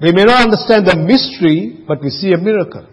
We 0.00 0.12
may 0.12 0.24
not 0.24 0.42
understand 0.42 0.86
the 0.86 0.96
mystery, 0.96 1.84
but 1.86 2.02
we 2.02 2.10
see 2.10 2.32
a 2.32 2.38
miracle. 2.38 2.86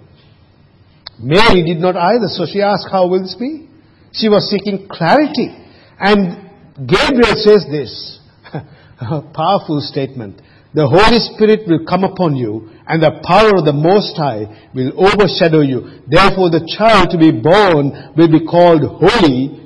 Mary 1.20 1.64
did 1.64 1.78
not 1.78 1.96
either, 1.96 2.28
so 2.28 2.46
she 2.46 2.62
asked, 2.62 2.88
How 2.92 3.08
will 3.08 3.22
this 3.22 3.36
be? 3.36 3.70
She 4.12 4.30
was 4.30 4.50
seeking 4.50 4.88
clarity. 4.90 5.56
And 6.00 6.50
Gabriel 6.76 7.36
says 7.36 7.66
this, 7.70 8.20
powerful 9.34 9.80
statement. 9.82 10.42
The 10.74 10.88
Holy 10.88 11.20
Spirit 11.20 11.68
will 11.68 11.86
come 11.86 12.04
upon 12.04 12.36
you 12.36 12.70
and 12.88 13.02
the 13.02 13.22
power 13.22 13.58
of 13.58 13.66
the 13.66 13.74
Most 13.74 14.18
High 14.18 14.70
will 14.74 14.92
overshadow 14.98 15.62
you. 15.62 16.02
Therefore 16.10 16.50
the 16.50 16.66
child 16.66 17.12
to 17.12 17.18
be 17.18 17.30
born 17.30 18.14
will 18.18 18.32
be 18.32 18.46
called 18.46 18.82
holy, 18.82 19.62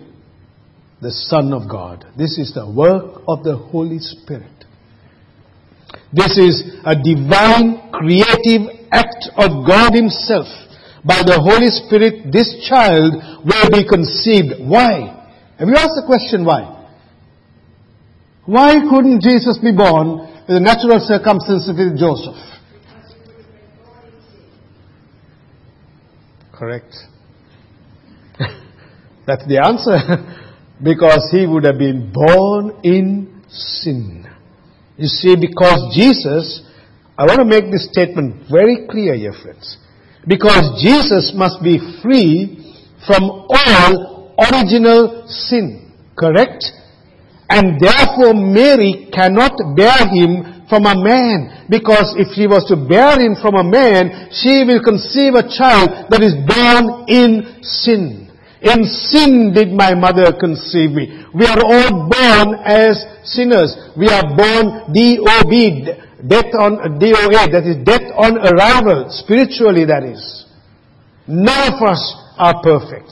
the 1.01 1.11
Son 1.11 1.53
of 1.53 1.69
God. 1.69 2.05
This 2.17 2.37
is 2.37 2.53
the 2.53 2.69
work 2.69 3.23
of 3.27 3.43
the 3.43 3.55
Holy 3.55 3.99
Spirit. 3.99 4.51
This 6.11 6.37
is 6.37 6.75
a 6.83 6.95
divine 6.95 7.89
creative 7.91 8.91
act 8.91 9.31
of 9.37 9.63
God 9.65 9.95
Himself. 9.95 10.47
By 11.05 11.23
the 11.23 11.39
Holy 11.39 11.69
Spirit, 11.69 12.31
this 12.31 12.67
child 12.67 13.13
will 13.45 13.69
be 13.71 13.87
conceived. 13.87 14.59
Why? 14.59 15.29
Have 15.59 15.67
you 15.67 15.75
asked 15.75 15.95
the 15.95 16.05
question 16.05 16.45
why? 16.45 16.73
Why 18.45 18.79
couldn't 18.89 19.21
Jesus 19.21 19.57
be 19.57 19.71
born 19.71 20.27
in 20.47 20.53
the 20.55 20.59
natural 20.59 20.99
circumstances 20.99 21.67
with 21.67 21.99
Joseph? 21.99 22.37
Correct. 26.53 26.95
That's 29.27 29.45
the 29.47 29.59
answer. 29.63 29.97
because 30.83 31.29
he 31.31 31.45
would 31.45 31.63
have 31.63 31.77
been 31.77 32.11
born 32.13 32.79
in 32.83 33.43
sin. 33.49 34.25
You 34.97 35.07
see, 35.07 35.35
because 35.35 35.93
Jesus, 35.95 36.63
I 37.17 37.25
want 37.25 37.39
to 37.39 37.45
make 37.45 37.71
this 37.71 37.89
statement 37.91 38.45
very 38.51 38.87
clear 38.89 39.15
here, 39.15 39.33
friends. 39.33 39.77
Because 40.27 40.81
Jesus 40.81 41.31
must 41.35 41.63
be 41.63 41.79
free 42.03 42.75
from 43.07 43.47
all 43.47 44.35
original 44.37 45.25
sin. 45.27 45.93
Correct? 46.17 46.65
And 47.49 47.79
therefore 47.79 48.33
Mary 48.33 49.07
cannot 49.13 49.55
bear 49.75 50.03
him 50.11 50.67
from 50.67 50.85
a 50.85 50.95
man. 50.99 51.65
Because 51.69 52.13
if 52.17 52.35
she 52.35 52.45
was 52.45 52.67
to 52.67 52.75
bear 52.75 53.19
him 53.19 53.35
from 53.39 53.55
a 53.55 53.63
man, 53.63 54.29
she 54.31 54.63
will 54.67 54.83
conceive 54.83 55.35
a 55.35 55.47
child 55.47 56.11
that 56.11 56.21
is 56.21 56.35
born 56.43 57.07
in 57.07 57.63
sin. 57.63 58.27
In 58.59 58.83
sin 58.83 59.53
did 59.53 59.71
my 59.71 59.93
mother 59.93 60.33
conceive 60.33 60.91
me. 60.91 61.23
We 61.33 61.45
are 61.45 61.61
all 61.61 62.09
born 62.09 62.59
as 62.65 62.99
sinners. 63.23 63.77
We 63.95 64.09
are 64.09 64.35
born 64.35 64.91
D-O-B, 64.91 65.87
death 66.25 66.49
on, 66.57 66.97
D-O-A, 66.97 67.51
that 67.53 67.65
is 67.69 67.77
death 67.85 68.09
on 68.17 68.41
arrival, 68.41 69.05
spiritually 69.09 69.85
that 69.85 70.01
is. 70.01 70.45
None 71.27 71.73
of 71.73 71.81
us 71.83 72.01
are 72.37 72.61
perfect. 72.63 73.11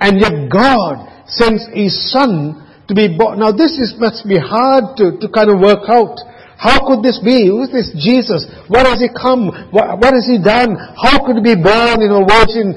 And 0.00 0.20
yet 0.20 0.52
God 0.52 1.08
sends 1.26 1.64
His 1.72 1.96
Son 2.12 2.68
to 2.88 2.94
be 2.94 3.16
born. 3.16 3.38
Now 3.40 3.52
this 3.52 3.78
is, 3.78 3.94
must 3.98 4.28
be 4.28 4.36
hard 4.36 4.96
to, 4.98 5.16
to 5.20 5.26
kind 5.28 5.48
of 5.48 5.60
work 5.60 5.88
out. 5.88 6.20
How 6.58 6.82
could 6.84 7.06
this 7.06 7.20
be? 7.22 7.46
Who 7.46 7.62
is 7.62 7.70
this 7.70 7.94
Jesus? 7.94 8.44
What 8.66 8.84
has 8.84 8.98
he 8.98 9.08
come? 9.08 9.48
What, 9.70 10.02
what 10.02 10.12
has 10.12 10.26
he 10.26 10.42
done? 10.42 10.74
How 10.74 11.24
could 11.24 11.38
he 11.38 11.54
be 11.54 11.56
born 11.56 12.02
in 12.02 12.10
a 12.10 12.26
virgin? 12.26 12.74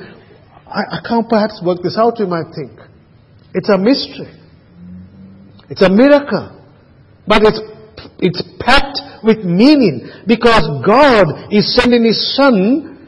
I, 0.70 0.98
I 0.98 1.08
can't 1.08 1.28
perhaps 1.28 1.60
work 1.66 1.82
this 1.82 1.98
out, 1.98 2.20
you 2.20 2.28
might 2.28 2.54
think. 2.54 2.78
It's 3.56 3.70
a 3.70 3.78
mystery. 3.78 4.30
It's 5.70 5.82
a 5.82 5.90
miracle. 5.90 6.62
But 7.26 7.42
it's, 7.44 7.60
it's 8.20 8.42
packed 8.60 9.02
with 9.24 9.44
meaning 9.44 10.10
because 10.28 10.66
God 10.86 11.52
is 11.52 11.76
sending 11.76 12.04
His 12.06 12.36
Son 12.36 13.08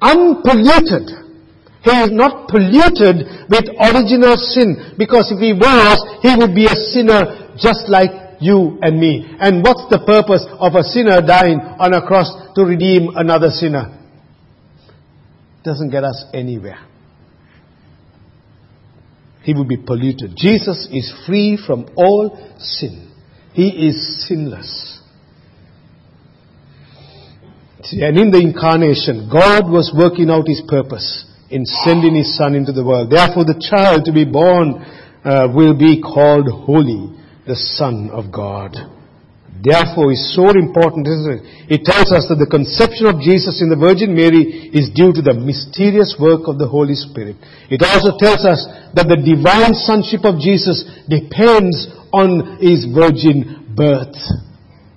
unpolluted. 0.00 1.22
He 1.82 1.90
is 1.90 2.10
not 2.12 2.48
polluted 2.48 3.26
with 3.50 3.66
original 3.78 4.36
sin 4.36 4.94
because 4.98 5.32
if 5.32 5.38
He 5.38 5.52
was, 5.52 5.98
He 6.22 6.34
would 6.36 6.54
be 6.54 6.66
a 6.66 6.76
sinner 6.92 7.54
just 7.58 7.88
like 7.88 8.10
you 8.40 8.78
and 8.82 8.98
me. 8.98 9.26
And 9.38 9.62
what's 9.62 9.86
the 9.90 10.02
purpose 10.04 10.44
of 10.58 10.74
a 10.74 10.82
sinner 10.82 11.20
dying 11.22 11.60
on 11.60 11.94
a 11.94 12.04
cross 12.06 12.30
to 12.54 12.64
redeem 12.64 13.08
another 13.14 13.50
sinner? 13.50 13.98
Doesn't 15.64 15.90
get 15.90 16.04
us 16.04 16.24
anywhere. 16.34 16.78
He 19.42 19.54
would 19.54 19.68
be 19.68 19.76
polluted. 19.76 20.36
Jesus 20.36 20.88
is 20.90 21.12
free 21.26 21.58
from 21.66 21.88
all 21.96 22.36
sin. 22.58 23.10
He 23.52 23.88
is 23.88 24.26
sinless. 24.26 24.91
And 27.90 28.18
in 28.18 28.30
the 28.30 28.38
incarnation, 28.38 29.28
God 29.30 29.70
was 29.70 29.92
working 29.94 30.30
out 30.30 30.46
His 30.46 30.62
purpose 30.66 31.26
in 31.50 31.66
sending 31.66 32.14
His 32.14 32.36
Son 32.36 32.54
into 32.54 32.72
the 32.72 32.84
world. 32.84 33.10
Therefore, 33.10 33.44
the 33.44 33.58
child 33.58 34.04
to 34.06 34.12
be 34.12 34.24
born 34.24 34.80
uh, 35.24 35.48
will 35.52 35.74
be 35.74 36.00
called 36.00 36.48
holy, 36.48 37.10
the 37.46 37.56
Son 37.56 38.10
of 38.12 38.30
God. 38.32 38.76
Therefore, 39.62 40.10
is 40.10 40.34
so 40.34 40.50
important, 40.50 41.06
isn't 41.06 41.38
it? 41.38 41.42
It 41.70 41.82
tells 41.86 42.10
us 42.10 42.26
that 42.26 42.42
the 42.42 42.50
conception 42.50 43.06
of 43.06 43.22
Jesus 43.22 43.62
in 43.62 43.70
the 43.70 43.78
Virgin 43.78 44.10
Mary 44.10 44.72
is 44.74 44.90
due 44.90 45.14
to 45.14 45.22
the 45.22 45.38
mysterious 45.38 46.18
work 46.18 46.50
of 46.50 46.58
the 46.58 46.66
Holy 46.66 46.98
Spirit. 46.98 47.38
It 47.70 47.78
also 47.78 48.18
tells 48.18 48.42
us 48.42 48.66
that 48.98 49.06
the 49.06 49.22
divine 49.22 49.78
sonship 49.78 50.26
of 50.26 50.42
Jesus 50.42 50.82
depends 51.06 51.86
on 52.10 52.58
his 52.58 52.90
virgin 52.90 53.70
birth. 53.78 54.18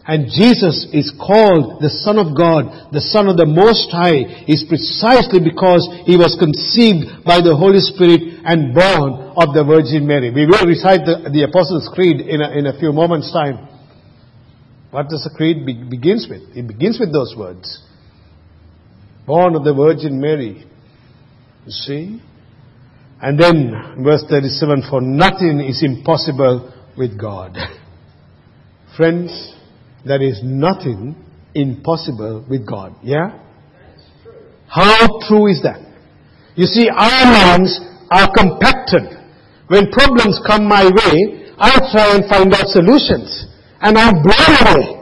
And 0.08 0.30
Jesus 0.30 0.86
is 0.94 1.10
called 1.18 1.82
the 1.82 1.90
Son 1.90 2.22
of 2.22 2.38
God, 2.38 2.94
the 2.94 3.02
Son 3.02 3.26
of 3.26 3.42
the 3.42 3.50
Most 3.50 3.90
High, 3.90 4.46
is 4.46 4.62
precisely 4.70 5.42
because 5.42 5.82
he 6.06 6.14
was 6.14 6.38
conceived 6.38 7.26
by 7.26 7.42
the 7.42 7.58
Holy 7.58 7.82
Spirit 7.82 8.46
and 8.46 8.70
born 8.70 9.34
of 9.34 9.58
the 9.58 9.66
Virgin 9.66 10.06
Mary. 10.06 10.30
We 10.30 10.46
will 10.46 10.62
recite 10.70 11.10
the, 11.10 11.26
the 11.34 11.50
Apostles' 11.50 11.90
Creed 11.90 12.22
in 12.22 12.38
a, 12.38 12.54
in 12.54 12.70
a 12.70 12.78
few 12.78 12.94
moments' 12.94 13.34
time. 13.34 13.66
What 14.94 15.10
does 15.10 15.26
the 15.26 15.34
creed 15.36 15.66
be, 15.66 15.74
begins 15.74 16.28
with? 16.30 16.56
It 16.56 16.68
begins 16.68 17.00
with 17.00 17.12
those 17.12 17.34
words. 17.36 17.84
Born 19.26 19.56
of 19.56 19.66
the 19.66 19.74
Virgin 19.74 20.22
Mary. 20.22 20.64
You 21.66 21.72
see? 21.72 22.22
And 23.20 23.40
then, 23.40 24.04
verse 24.06 24.24
37, 24.30 24.84
for 24.88 25.02
nothing 25.02 25.60
is 25.60 25.82
impossible 25.84 26.72
with 26.96 27.20
God. 27.20 27.58
Friends, 28.96 29.55
there 30.06 30.22
is 30.22 30.42
nothing 30.44 31.16
impossible 31.56 32.46
with 32.48 32.68
God. 32.68 32.96
Yeah? 33.02 33.42
How 34.68 35.08
true 35.28 35.48
is 35.48 35.64
that? 35.64 35.82
You 36.56 36.66
see, 36.66 36.88
our 36.90 37.26
minds 37.26 37.80
are 38.12 38.30
compacted. 38.32 39.10
When 39.68 39.90
problems 39.92 40.40
come 40.46 40.68
my 40.68 40.86
way, 40.86 41.50
I 41.58 41.74
try 41.92 42.16
and 42.16 42.24
find 42.30 42.54
out 42.54 42.68
solutions. 42.68 43.48
And 43.82 43.98
I'm 43.98 44.22
blown 44.22 44.54
away. 44.62 44.92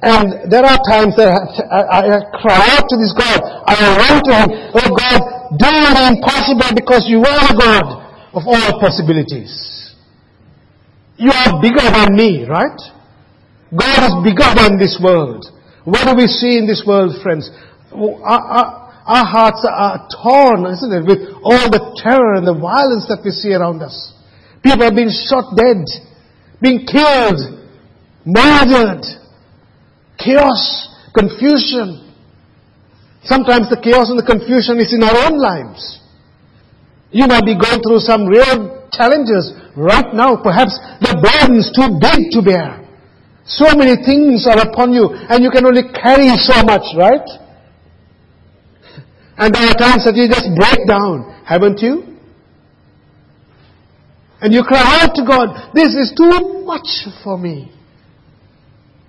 And 0.00 0.46
there 0.46 0.62
are 0.62 0.78
times 0.86 1.18
that 1.18 1.26
I, 1.26 1.82
I, 1.82 2.22
cry 2.38 2.60
out 2.78 2.86
to 2.86 2.96
this 3.02 3.10
God. 3.18 3.42
I 3.66 3.74
run 3.98 4.22
to 4.22 4.32
Him. 4.38 4.48
Oh 4.78 4.90
God, 4.94 5.20
do 5.58 5.66
the 5.66 6.14
impossible 6.14 6.70
because 6.78 7.10
you 7.10 7.18
are 7.18 7.50
a 7.50 7.54
God 7.58 7.86
of 8.32 8.46
all 8.46 8.78
possibilities. 8.78 9.96
You 11.16 11.32
are 11.34 11.60
bigger 11.60 11.82
than 11.82 12.14
me, 12.14 12.46
right? 12.46 12.78
God 13.72 14.00
is 14.04 14.14
bigger 14.24 14.48
than 14.56 14.78
this 14.78 14.96
world. 15.02 15.44
What 15.84 16.08
do 16.08 16.16
we 16.16 16.26
see 16.26 16.56
in 16.56 16.66
this 16.66 16.84
world, 16.86 17.16
friends? 17.22 17.50
Oh, 17.92 18.20
our, 18.22 18.40
our, 18.40 18.68
our 19.04 19.24
hearts 19.24 19.64
are 19.64 20.08
torn, 20.20 20.64
isn't 20.72 20.92
it, 20.92 21.04
with 21.04 21.32
all 21.42 21.68
the 21.68 21.80
terror 21.96 22.34
and 22.36 22.46
the 22.46 22.56
violence 22.56 23.08
that 23.08 23.20
we 23.24 23.30
see 23.30 23.52
around 23.52 23.82
us. 23.82 24.12
People 24.62 24.84
are 24.84 24.94
being 24.94 25.12
shot 25.12 25.56
dead, 25.56 25.84
being 26.60 26.84
killed, 26.84 27.40
murdered, 28.24 29.04
chaos, 30.18 30.88
confusion. 31.14 32.12
Sometimes 33.24 33.68
the 33.68 33.80
chaos 33.80 34.08
and 34.08 34.18
the 34.18 34.24
confusion 34.24 34.80
is 34.80 34.92
in 34.92 35.02
our 35.04 35.28
own 35.28 35.40
lives. 35.40 36.00
You 37.10 37.26
might 37.26 37.44
be 37.44 37.56
going 37.56 37.80
through 37.80 38.00
some 38.00 38.26
real 38.26 38.88
challenges 38.92 39.52
right 39.76 40.12
now. 40.12 40.36
Perhaps 40.36 40.76
the 41.00 41.16
burden 41.16 41.56
is 41.56 41.72
too 41.72 41.96
big 41.96 42.32
to 42.32 42.42
bear. 42.44 42.87
So 43.48 43.74
many 43.74 43.96
things 44.04 44.46
are 44.46 44.60
upon 44.60 44.92
you 44.92 45.08
and 45.08 45.42
you 45.42 45.50
can 45.50 45.64
only 45.64 45.88
carry 45.96 46.28
so 46.36 46.62
much, 46.62 46.84
right? 46.96 47.24
And 49.38 49.54
there 49.54 49.72
are 49.72 49.78
times 49.78 50.04
that 50.04 50.14
you 50.14 50.28
just 50.28 50.52
break 50.52 50.86
down, 50.86 51.42
haven't 51.48 51.80
you? 51.80 52.18
And 54.40 54.52
you 54.52 54.62
cry 54.62 55.02
out 55.02 55.16
to 55.16 55.24
God, 55.24 55.74
this 55.74 55.94
is 55.96 56.12
too 56.14 56.62
much 56.62 56.86
for 57.24 57.38
me. 57.38 57.72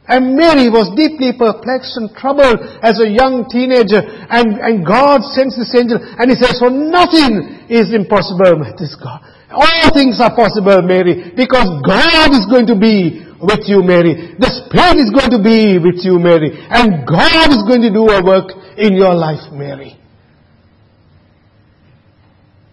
And 0.07 0.33
Mary 0.33 0.73
was 0.73 0.89
deeply 0.97 1.37
perplexed 1.37 1.93
and 1.97 2.09
troubled 2.17 2.57
as 2.81 2.97
a 2.97 3.05
young 3.05 3.45
teenager. 3.45 4.01
And, 4.01 4.57
and 4.57 4.81
God 4.81 5.21
sends 5.21 5.53
this 5.53 5.69
angel 5.77 6.01
and 6.01 6.31
he 6.31 6.37
says, 6.39 6.57
for 6.57 6.71
nothing 6.71 7.67
is 7.69 7.93
impossible 7.93 8.57
with 8.57 8.73
this 8.79 8.97
God. 8.97 9.21
All 9.53 9.93
things 9.93 10.17
are 10.17 10.33
possible, 10.33 10.81
Mary, 10.81 11.29
because 11.37 11.69
God 11.85 12.33
is 12.33 12.49
going 12.49 12.65
to 12.73 12.77
be 12.77 13.28
with 13.41 13.67
you, 13.67 13.81
Mary. 13.83 14.35
The 14.37 14.51
Spirit 14.51 14.99
is 14.99 15.09
going 15.11 15.31
to 15.31 15.41
be 15.41 15.79
with 15.79 16.03
you, 16.03 16.19
Mary. 16.19 16.51
And 16.69 17.07
God 17.07 17.51
is 17.51 17.63
going 17.67 17.81
to 17.81 17.91
do 17.91 18.07
a 18.07 18.23
work 18.23 18.51
in 18.77 18.95
your 18.95 19.15
life, 19.15 19.51
Mary. 19.51 19.99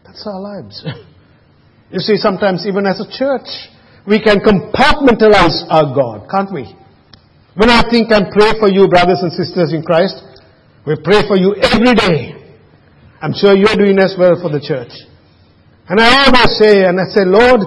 That's 0.05 0.27
our 0.27 0.41
lives. 0.41 0.85
You 1.89 2.01
see, 2.01 2.17
sometimes 2.17 2.67
even 2.67 2.85
as 2.85 2.99
a 2.99 3.07
church, 3.07 3.47
we 4.07 4.19
can 4.21 4.43
compartmentalize 4.43 5.63
our 5.71 5.95
God, 5.95 6.29
can't 6.29 6.53
we? 6.53 6.75
When 7.55 7.71
I 7.71 7.83
think 7.89 8.11
and 8.11 8.27
pray 8.33 8.59
for 8.59 8.69
you, 8.69 8.89
brothers 8.89 9.23
and 9.23 9.33
sisters 9.33 9.73
in 9.73 9.83
Christ, 9.83 10.19
we 10.87 10.97
pray 11.03 11.23
for 11.27 11.37
you 11.37 11.55
every 11.55 11.95
day. 11.95 12.37
I'm 13.23 13.33
sure 13.35 13.57
you're 13.57 13.79
doing 13.79 13.99
as 13.99 14.15
well 14.19 14.35
for 14.43 14.51
the 14.51 14.61
church. 14.61 14.93
And 15.89 16.01
I 16.01 16.27
always 16.27 16.59
say, 16.59 16.85
and 16.85 17.01
I 17.01 17.07
say, 17.15 17.25
Lord, 17.25 17.63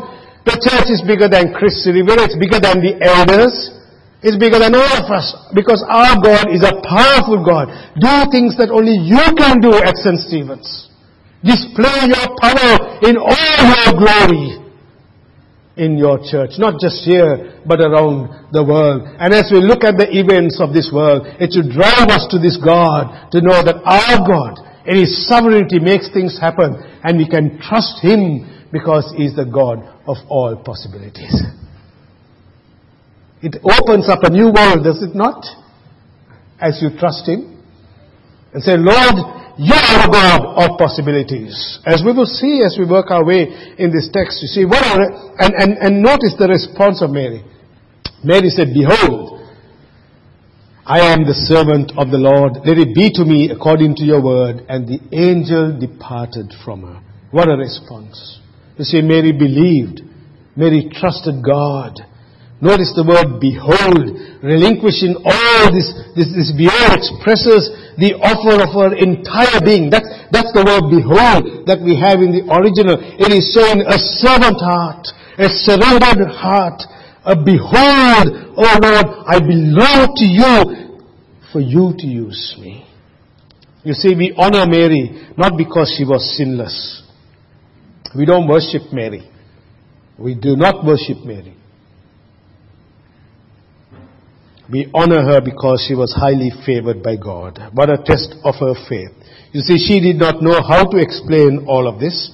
the 0.46 0.56
church 0.56 0.88
is 0.88 1.04
bigger 1.06 1.28
than 1.28 1.52
Chris 1.54 1.84
River. 1.88 2.16
It's 2.24 2.38
bigger 2.40 2.60
than 2.60 2.80
the 2.80 2.96
elders. 3.04 3.76
It's 4.22 4.36
bigger 4.36 4.60
than 4.60 4.76
all 4.76 4.94
of 5.00 5.08
us. 5.12 5.36
Because 5.56 5.84
our 5.88 6.20
God 6.20 6.52
is 6.52 6.64
a 6.64 6.80
powerful 6.84 7.44
God. 7.44 7.72
Do 8.00 8.32
things 8.32 8.56
that 8.60 8.72
only 8.72 8.96
you 8.96 9.24
can 9.36 9.60
do 9.60 9.76
at 9.76 9.96
St. 10.00 10.20
Stephen's. 10.20 10.92
Display 11.44 12.12
your 12.12 12.28
power 12.40 13.00
in 13.04 13.16
all 13.16 13.60
your 13.64 13.92
glory 13.96 14.60
in 15.80 15.96
your 15.98 16.20
church. 16.20 16.60
Not 16.60 16.76
just 16.80 17.08
here, 17.08 17.64
but 17.66 17.80
around 17.80 18.52
the 18.52 18.60
world. 18.62 19.08
And 19.18 19.34
as 19.34 19.48
we 19.48 19.64
look 19.64 19.88
at 19.88 19.96
the 19.96 20.12
events 20.12 20.60
of 20.60 20.76
this 20.76 20.92
world, 20.92 21.24
it 21.40 21.56
should 21.56 21.72
drive 21.72 22.12
us 22.12 22.28
to 22.36 22.38
this 22.38 22.60
God 22.60 23.32
to 23.32 23.40
know 23.40 23.64
that 23.64 23.80
our 23.88 24.20
God, 24.28 24.60
in 24.84 25.00
His 25.00 25.16
sovereignty, 25.32 25.80
makes 25.80 26.12
things 26.12 26.36
happen. 26.36 26.76
And 27.02 27.16
we 27.16 27.28
can 27.32 27.56
trust 27.64 28.04
Him 28.04 28.44
because 28.72 29.14
He 29.16 29.26
is 29.26 29.36
the 29.36 29.46
God 29.46 29.80
of 30.08 30.18
all 30.28 30.56
possibilities. 30.64 31.42
It 33.42 33.56
opens 33.64 34.10
up 34.10 34.20
a 34.24 34.30
new 34.30 34.52
world, 34.52 34.84
does 34.84 35.02
it 35.02 35.16
not? 35.16 35.46
As 36.60 36.80
you 36.82 36.90
trust 37.00 37.28
Him 37.28 37.64
and 38.54 38.62
say, 38.62 38.76
Lord, 38.76 39.16
you 39.58 39.74
are 39.74 40.08
a 40.08 40.12
God 40.12 40.42
of 40.56 40.78
possibilities. 40.78 41.80
As 41.86 42.02
we 42.06 42.14
will 42.14 42.26
see 42.26 42.64
as 42.66 42.78
we 42.80 42.86
work 42.86 43.12
our 43.12 43.26
way 43.26 43.76
in 43.78 43.92
this 43.92 44.10
text, 44.12 44.42
you 44.42 44.48
see, 44.48 44.66
what 44.66 44.84
are, 44.84 45.04
and, 45.40 45.54
and, 45.56 45.78
and 45.78 46.02
notice 46.02 46.36
the 46.40 46.48
response 46.48 47.02
of 47.02 47.12
Mary. 47.12 47.44
Mary 48.24 48.50
said, 48.50 48.68
Behold, 48.74 49.40
I 50.86 51.14
am 51.14 51.24
the 51.24 51.36
servant 51.36 51.92
of 51.98 52.10
the 52.10 52.18
Lord. 52.18 52.66
Let 52.66 52.78
it 52.78 52.96
be 52.96 53.12
to 53.14 53.24
me 53.24 53.52
according 53.52 53.96
to 53.98 54.04
your 54.04 54.24
word. 54.24 54.66
And 54.68 54.88
the 54.88 55.00
angel 55.12 55.78
departed 55.80 56.52
from 56.66 56.82
her. 56.84 57.04
What 57.32 57.48
a 57.48 57.56
response. 57.56 58.39
You 58.80 58.86
see, 58.86 59.02
Mary 59.02 59.36
believed. 59.36 60.08
Mary 60.56 60.88
trusted 60.88 61.44
God. 61.44 62.00
Notice 62.64 62.96
the 62.96 63.04
word 63.04 63.40
behold, 63.40 64.08
relinquishing 64.40 65.20
all 65.20 65.64
this, 65.72 65.92
this, 66.16 66.32
this 66.32 66.52
behold 66.56 66.96
expresses 66.96 67.72
the 68.00 68.16
offer 68.24 68.56
of 68.64 68.72
her 68.72 68.96
entire 68.96 69.60
being. 69.64 69.92
That's, 69.92 70.08
that's 70.32 70.52
the 70.56 70.64
word 70.64 70.88
behold 70.92 71.68
that 71.68 71.84
we 71.84 72.00
have 72.00 72.24
in 72.24 72.32
the 72.32 72.48
original. 72.52 72.96
It 73.00 73.32
is 73.36 73.52
saying 73.52 73.84
a 73.84 74.00
servant 74.20 74.64
heart, 74.64 75.12
a 75.36 75.52
surrendered 75.52 76.32
heart, 76.32 76.80
a 77.28 77.36
behold, 77.36 78.28
oh 78.56 78.76
Lord, 78.80 79.08
I 79.28 79.40
belong 79.44 80.16
to 80.20 80.28
you 80.28 80.56
for 81.52 81.60
you 81.60 81.96
to 82.00 82.08
use 82.08 82.56
me. 82.60 82.88
You 83.84 83.94
see, 83.94 84.16
we 84.16 84.36
honor 84.36 84.68
Mary 84.68 85.28
not 85.36 85.56
because 85.56 85.96
she 85.96 86.04
was 86.04 86.24
sinless. 86.36 87.08
We 88.16 88.26
don't 88.26 88.48
worship 88.48 88.92
Mary. 88.92 89.30
We 90.18 90.36
do 90.36 90.56
not 90.56 90.86
worship 90.86 91.18
Mary. 91.24 91.56
We 94.72 94.90
honor 94.94 95.24
her 95.24 95.42
because 95.42 95.84
she 95.88 95.96
was 95.96 96.14
highly 96.14 96.52
favored 96.66 97.02
by 97.02 97.16
God. 97.16 97.60
What 97.74 97.90
a 97.90 97.98
test 97.98 98.36
of 98.44 98.56
her 98.60 98.74
faith. 98.88 99.10
You 99.52 99.62
see, 99.62 99.78
she 99.78 100.00
did 100.00 100.18
not 100.18 100.44
know 100.44 100.62
how 100.62 100.86
to 100.86 100.98
explain 100.98 101.66
all 101.68 101.88
of 101.88 102.00
this. 102.00 102.32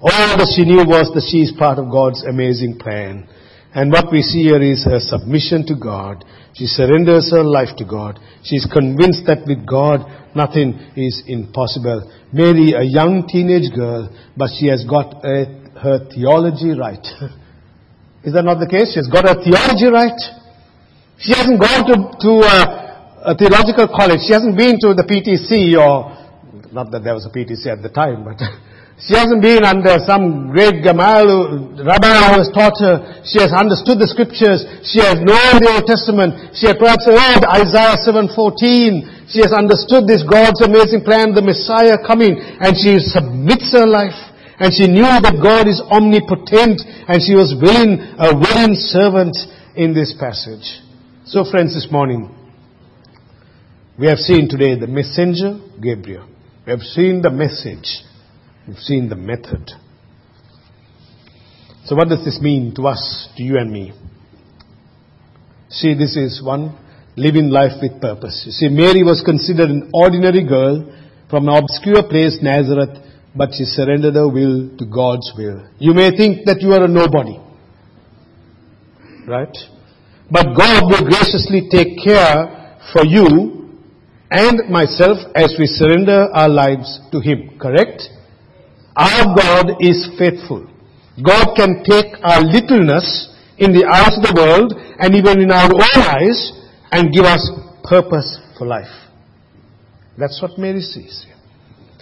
All 0.00 0.36
that 0.36 0.52
she 0.56 0.64
knew 0.64 0.84
was 0.84 1.12
that 1.12 1.28
she 1.30 1.40
is 1.40 1.52
part 1.58 1.78
of 1.78 1.90
God's 1.90 2.24
amazing 2.24 2.78
plan. 2.78 3.28
And 3.74 3.90
what 3.92 4.12
we 4.12 4.22
see 4.22 4.44
here 4.44 4.62
is 4.62 4.84
her 4.84 5.00
submission 5.00 5.66
to 5.66 5.74
God. 5.74 6.24
She 6.54 6.66
surrenders 6.66 7.30
her 7.32 7.42
life 7.42 7.74
to 7.78 7.84
God. 7.84 8.20
She 8.44 8.56
is 8.56 8.66
convinced 8.70 9.26
that 9.26 9.42
with 9.46 9.66
God, 9.66 10.06
nothing 10.36 10.78
is 10.94 11.22
impossible. 11.26 12.06
Mary, 12.32 12.72
a 12.72 12.82
young 12.82 13.26
teenage 13.26 13.74
girl, 13.74 14.08
but 14.36 14.50
she 14.58 14.66
has 14.68 14.84
got 14.86 15.24
a, 15.26 15.50
her 15.82 16.06
theology 16.14 16.78
right. 16.78 17.02
is 18.24 18.34
that 18.34 18.46
not 18.46 18.62
the 18.62 18.70
case? 18.70 18.94
She 18.94 19.02
has 19.02 19.10
got 19.10 19.26
her 19.26 19.34
theology 19.42 19.90
right. 19.90 20.20
She 21.18 21.34
hasn't 21.34 21.58
gone 21.58 21.82
to, 21.90 21.94
to 22.22 22.32
uh, 22.46 23.30
a 23.30 23.34
theological 23.34 23.90
college. 23.90 24.22
She 24.26 24.32
hasn't 24.32 24.56
been 24.56 24.78
to 24.78 24.94
the 24.94 25.02
PTC 25.02 25.74
or, 25.74 26.14
not 26.70 26.90
that 26.92 27.02
there 27.02 27.14
was 27.14 27.26
a 27.26 27.30
PTC 27.30 27.66
at 27.66 27.82
the 27.82 27.90
time, 27.90 28.22
but 28.22 28.38
she 28.98 29.12
hasn't 29.18 29.42
been 29.42 29.64
under 29.64 29.98
some 30.06 30.54
great 30.54 30.80
Gamal 30.80 31.26
rabbi 31.82 32.14
who 32.30 32.38
has 32.38 32.48
taught 32.54 32.78
her. 32.78 33.22
She 33.26 33.42
has 33.42 33.50
understood 33.50 33.98
the 33.98 34.06
scriptures. 34.06 34.62
She 34.86 35.02
has 35.02 35.18
known 35.18 35.58
the 35.58 35.70
Old 35.74 35.86
Testament. 35.90 36.54
She 36.54 36.70
has 36.70 36.78
perhaps 36.78 37.04
read 37.10 37.42
Isaiah 37.42 37.98
7:14. 37.98 39.26
She 39.26 39.42
has 39.42 39.52
understood 39.52 40.06
this 40.06 40.22
God's 40.22 40.62
amazing 40.62 41.02
plan, 41.02 41.34
the 41.34 41.42
Messiah 41.42 41.98
coming, 41.98 42.38
and 42.38 42.72
she 42.78 43.02
submits 43.02 43.74
her 43.74 43.86
life. 43.86 44.16
And 44.62 44.72
she 44.72 44.86
knew 44.86 45.02
that 45.02 45.42
God 45.42 45.66
is 45.66 45.82
omnipotent, 45.82 46.78
and 47.10 47.18
she 47.18 47.34
was 47.34 47.50
willing, 47.58 47.98
a 47.98 48.30
willing 48.30 48.78
servant 48.78 49.34
in 49.74 49.92
this 49.92 50.14
passage. 50.14 50.80
So 51.26 51.42
friends, 51.42 51.74
this 51.74 51.90
morning, 51.90 52.30
we 53.98 54.06
have 54.06 54.18
seen 54.18 54.48
today 54.48 54.78
the 54.78 54.86
messenger, 54.86 55.58
Gabriel. 55.82 56.26
We 56.64 56.70
have 56.70 56.82
seen 56.82 57.22
the 57.22 57.30
message. 57.30 58.06
We've 58.66 58.78
seen 58.78 59.08
the 59.08 59.16
method. 59.16 59.70
So 61.84 61.94
what 61.94 62.08
does 62.08 62.24
this 62.24 62.40
mean 62.40 62.74
to 62.76 62.86
us, 62.86 63.28
to 63.36 63.42
you 63.42 63.58
and 63.58 63.70
me? 63.70 63.92
See, 65.68 65.94
this 65.94 66.16
is 66.16 66.42
one, 66.42 66.78
living 67.16 67.50
life 67.50 67.72
with 67.82 68.00
purpose. 68.00 68.42
You 68.46 68.52
see, 68.52 68.68
Mary 68.68 69.02
was 69.02 69.22
considered 69.24 69.68
an 69.68 69.90
ordinary 69.92 70.44
girl 70.46 70.90
from 71.28 71.48
an 71.48 71.56
obscure 71.56 72.02
place, 72.08 72.38
Nazareth, 72.40 72.96
but 73.36 73.50
she 73.52 73.64
surrendered 73.64 74.14
her 74.14 74.28
will 74.28 74.70
to 74.78 74.86
God's 74.86 75.30
will. 75.36 75.68
You 75.78 75.92
may 75.92 76.16
think 76.16 76.46
that 76.46 76.60
you 76.60 76.72
are 76.72 76.84
a 76.84 76.88
nobody. 76.88 77.38
Right? 79.26 79.54
But 80.30 80.56
God 80.56 80.84
will 80.88 81.04
graciously 81.04 81.68
take 81.70 81.98
care 82.02 82.78
for 82.92 83.04
you 83.04 83.80
and 84.30 84.70
myself 84.70 85.18
as 85.34 85.54
we 85.58 85.66
surrender 85.66 86.28
our 86.32 86.48
lives 86.48 87.00
to 87.12 87.20
Him. 87.20 87.58
Correct? 87.58 88.02
Our 88.96 89.34
God 89.34 89.76
is 89.80 90.08
faithful. 90.18 90.70
God 91.22 91.54
can 91.56 91.82
take 91.84 92.14
our 92.22 92.42
littleness 92.42 93.30
in 93.58 93.72
the 93.72 93.86
eyes 93.86 94.16
of 94.18 94.22
the 94.22 94.34
world 94.34 94.74
and 94.98 95.14
even 95.14 95.40
in 95.40 95.50
our 95.50 95.70
own 95.72 96.02
eyes 96.02 96.52
and 96.90 97.12
give 97.12 97.24
us 97.24 97.50
purpose 97.84 98.38
for 98.58 98.66
life. 98.66 98.90
That's 100.18 100.40
what 100.40 100.58
Mary 100.58 100.80
sees. 100.80 101.26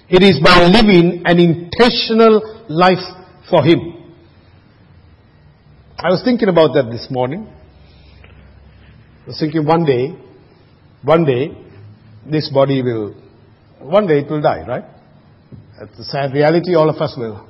It 0.09 0.22
is 0.22 0.38
by 0.42 0.64
living 0.64 1.22
an 1.24 1.38
intentional 1.38 2.64
life 2.68 3.05
for 3.48 3.64
Him. 3.64 3.81
I 5.98 6.09
was 6.11 6.22
thinking 6.24 6.48
about 6.48 6.74
that 6.74 6.90
this 6.90 7.09
morning. 7.11 7.48
I 9.24 9.26
was 9.28 9.38
thinking 9.38 9.64
one 9.64 9.85
day, 9.85 10.14
one 11.02 11.24
day, 11.24 11.57
this 12.31 12.50
body 12.52 12.83
will, 12.83 13.14
one 13.81 14.07
day 14.07 14.20
it 14.20 14.31
will 14.31 14.42
die, 14.42 14.66
right? 14.66 14.85
That's 15.83 15.99
the 15.99 16.05
sad 16.05 16.33
reality, 16.33 16.77
all 16.77 16.88
of 16.88 17.03
us 17.03 17.16
will. 17.18 17.45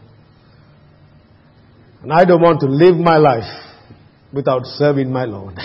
And 2.03 2.11
I 2.11 2.25
don't 2.25 2.41
want 2.41 2.61
to 2.61 2.67
live 2.67 2.97
my 2.97 3.19
life 3.19 3.45
without 4.33 4.65
serving 4.65 5.13
my 5.13 5.27
Lord. 5.27 5.59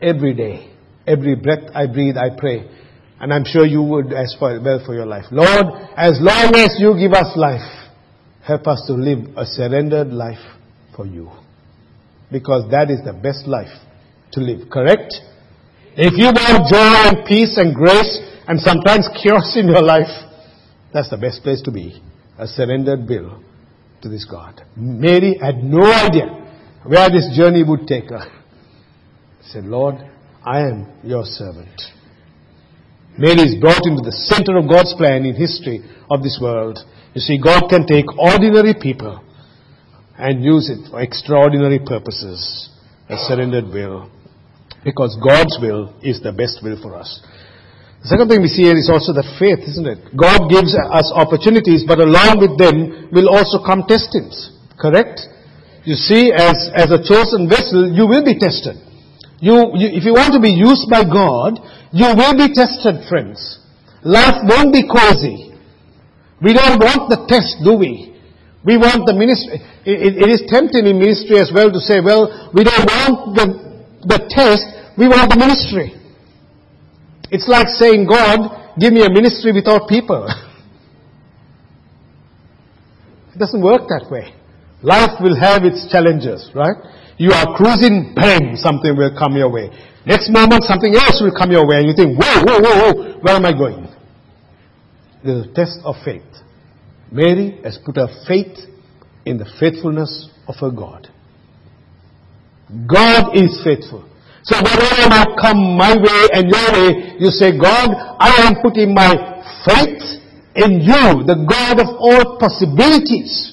Every 0.00 0.32
day, 0.32 0.70
every 1.08 1.34
breath 1.34 1.74
I 1.74 1.88
breathe, 1.88 2.16
I 2.16 2.38
pray. 2.38 2.70
And 3.18 3.34
I'm 3.34 3.42
sure 3.44 3.66
you 3.66 3.82
would 3.82 4.12
as 4.12 4.36
well 4.40 4.80
for 4.86 4.94
your 4.94 5.06
life. 5.06 5.24
Lord, 5.32 5.66
as 5.96 6.20
long 6.20 6.54
as 6.54 6.76
you 6.78 6.94
give 6.96 7.12
us 7.14 7.32
life, 7.34 7.66
help 8.44 8.68
us 8.68 8.84
to 8.86 8.92
live 8.92 9.36
a 9.36 9.44
surrendered 9.44 10.12
life 10.12 10.46
for 10.94 11.04
you. 11.04 11.32
Because 12.30 12.70
that 12.70 12.92
is 12.92 13.00
the 13.04 13.12
best 13.12 13.48
life 13.48 13.74
to 14.34 14.40
live, 14.40 14.70
correct? 14.70 15.14
If 15.96 16.14
you 16.16 16.26
want 16.26 16.70
joy 16.70 17.10
and 17.10 17.26
peace 17.26 17.58
and 17.58 17.74
grace 17.74 18.20
and 18.46 18.60
sometimes 18.60 19.08
chaos 19.20 19.56
in 19.56 19.66
your 19.66 19.82
life, 19.82 20.25
that's 20.96 21.10
the 21.10 21.18
best 21.18 21.42
place 21.42 21.60
to 21.62 21.70
be. 21.70 22.00
A 22.38 22.46
surrendered 22.46 23.06
will 23.06 23.42
to 24.00 24.08
this 24.08 24.24
God. 24.24 24.62
Mary 24.76 25.36
had 25.40 25.62
no 25.62 25.84
idea 25.84 26.26
where 26.84 27.10
this 27.10 27.36
journey 27.36 27.62
would 27.62 27.86
take 27.86 28.08
her. 28.08 28.24
She 29.42 29.50
said, 29.52 29.64
Lord, 29.64 29.96
I 30.42 30.60
am 30.60 30.88
your 31.04 31.24
servant. 31.24 31.82
Mary 33.18 33.42
is 33.42 33.60
brought 33.60 33.84
into 33.84 34.02
the 34.02 34.12
center 34.12 34.56
of 34.56 34.68
God's 34.68 34.94
plan 34.94 35.26
in 35.26 35.34
history 35.34 35.84
of 36.10 36.22
this 36.22 36.38
world. 36.40 36.78
You 37.14 37.20
see, 37.20 37.38
God 37.38 37.68
can 37.68 37.86
take 37.86 38.06
ordinary 38.18 38.74
people 38.80 39.22
and 40.18 40.42
use 40.42 40.70
it 40.70 40.90
for 40.90 41.00
extraordinary 41.00 41.78
purposes. 41.78 42.70
A 43.08 43.16
surrendered 43.16 43.66
will 43.66 44.10
because 44.82 45.18
God's 45.22 45.58
will 45.60 45.94
is 46.02 46.22
the 46.22 46.32
best 46.32 46.60
will 46.62 46.80
for 46.80 46.94
us. 46.94 47.20
The 48.02 48.08
second 48.08 48.28
thing 48.28 48.42
we 48.42 48.48
see 48.48 48.68
here 48.68 48.76
is 48.76 48.90
also 48.90 49.12
the 49.12 49.26
faith, 49.40 49.66
isn't 49.66 49.86
it? 49.86 49.98
God 50.14 50.46
gives 50.50 50.76
us 50.76 51.10
opportunities, 51.14 51.82
but 51.82 51.98
along 51.98 52.38
with 52.38 52.54
them 52.60 53.10
will 53.10 53.28
also 53.28 53.58
come 53.64 53.84
testings. 53.88 54.52
Correct? 54.78 55.20
You 55.86 55.94
see, 55.94 56.30
as, 56.34 56.70
as 56.74 56.90
a 56.90 57.00
chosen 57.02 57.48
vessel, 57.48 57.88
you 57.90 58.06
will 58.06 58.22
be 58.22 58.38
tested. 58.38 58.76
You, 59.38 59.74
you, 59.74 59.88
if 59.94 60.04
you 60.04 60.14
want 60.14 60.34
to 60.34 60.42
be 60.42 60.50
used 60.50 60.90
by 60.90 61.04
God, 61.04 61.58
you 61.92 62.10
will 62.10 62.34
be 62.36 62.52
tested, 62.52 63.06
friends. 63.08 63.38
Life 64.02 64.42
won't 64.44 64.72
be 64.72 64.86
cozy. 64.86 65.54
We 66.42 66.52
don't 66.52 66.78
want 66.78 67.08
the 67.08 67.24
test, 67.26 67.62
do 67.64 67.74
we? 67.74 68.14
We 68.64 68.76
want 68.76 69.06
the 69.06 69.14
ministry. 69.14 69.62
It, 69.86 70.18
it 70.18 70.28
is 70.28 70.42
tempting 70.50 70.86
in 70.86 70.98
ministry 70.98 71.38
as 71.38 71.50
well 71.54 71.70
to 71.70 71.78
say, 71.78 72.02
well, 72.02 72.50
we 72.52 72.64
don't 72.66 72.86
want 72.86 73.38
the, 73.38 73.46
the 74.02 74.18
test, 74.26 74.66
we 74.98 75.06
want 75.06 75.30
the 75.30 75.38
ministry. 75.38 75.94
It's 77.30 77.48
like 77.48 77.68
saying, 77.68 78.06
God, 78.06 78.74
give 78.78 78.92
me 78.92 79.04
a 79.04 79.10
ministry 79.10 79.52
without 79.52 79.88
people. 79.88 80.26
it 83.34 83.38
doesn't 83.38 83.62
work 83.62 83.88
that 83.88 84.10
way. 84.10 84.34
Life 84.82 85.20
will 85.20 85.38
have 85.38 85.64
its 85.64 85.88
challenges, 85.90 86.50
right? 86.54 86.76
You 87.18 87.32
are 87.32 87.56
cruising, 87.56 88.12
bang, 88.14 88.56
something 88.56 88.94
will 88.96 89.16
come 89.18 89.36
your 89.36 89.50
way. 89.50 89.70
Next 90.04 90.30
moment, 90.30 90.64
something 90.64 90.94
else 90.94 91.20
will 91.20 91.34
come 91.36 91.50
your 91.50 91.66
way, 91.66 91.78
and 91.78 91.88
you 91.88 91.94
think, 91.96 92.20
whoa, 92.20 92.44
whoa, 92.44 92.60
whoa, 92.60 92.78
whoa, 92.78 92.92
where 93.20 93.34
am 93.34 93.46
I 93.46 93.52
going? 93.52 93.88
The 95.24 95.50
test 95.54 95.80
of 95.82 95.96
faith. 96.04 96.22
Mary 97.10 97.58
has 97.64 97.78
put 97.84 97.96
her 97.96 98.08
faith 98.28 98.58
in 99.24 99.38
the 99.38 99.46
faithfulness 99.58 100.28
of 100.46 100.56
her 100.60 100.70
God. 100.70 101.08
God 102.86 103.36
is 103.36 103.60
faithful. 103.64 104.04
So 104.46 104.56
whatever 104.62 105.10
might 105.10 105.34
come 105.42 105.76
my 105.76 105.96
way 105.96 106.22
and 106.32 106.48
your 106.48 106.68
way, 106.72 107.16
you 107.18 107.30
say, 107.30 107.58
God, 107.58 107.90
I 108.18 108.46
am 108.46 108.62
putting 108.62 108.94
my 108.94 109.42
faith 109.66 110.22
in 110.54 110.80
you, 110.80 111.26
the 111.26 111.44
God 111.50 111.80
of 111.80 111.88
all 111.98 112.38
possibilities. 112.38 113.52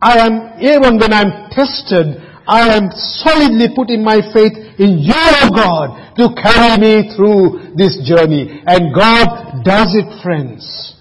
I 0.00 0.18
am, 0.18 0.58
even 0.60 0.96
when 0.96 1.12
I'm 1.12 1.50
tested, 1.50 2.24
I 2.48 2.74
am 2.74 2.90
solidly 2.90 3.68
putting 3.76 4.02
my 4.02 4.20
faith 4.32 4.56
in 4.80 5.04
your 5.04 5.50
God 5.54 6.16
to 6.16 6.32
carry 6.34 6.80
me 6.80 7.14
through 7.14 7.76
this 7.76 8.00
journey. 8.08 8.62
And 8.66 8.94
God 8.94 9.62
does 9.62 9.94
it, 9.94 10.22
friends. 10.22 10.96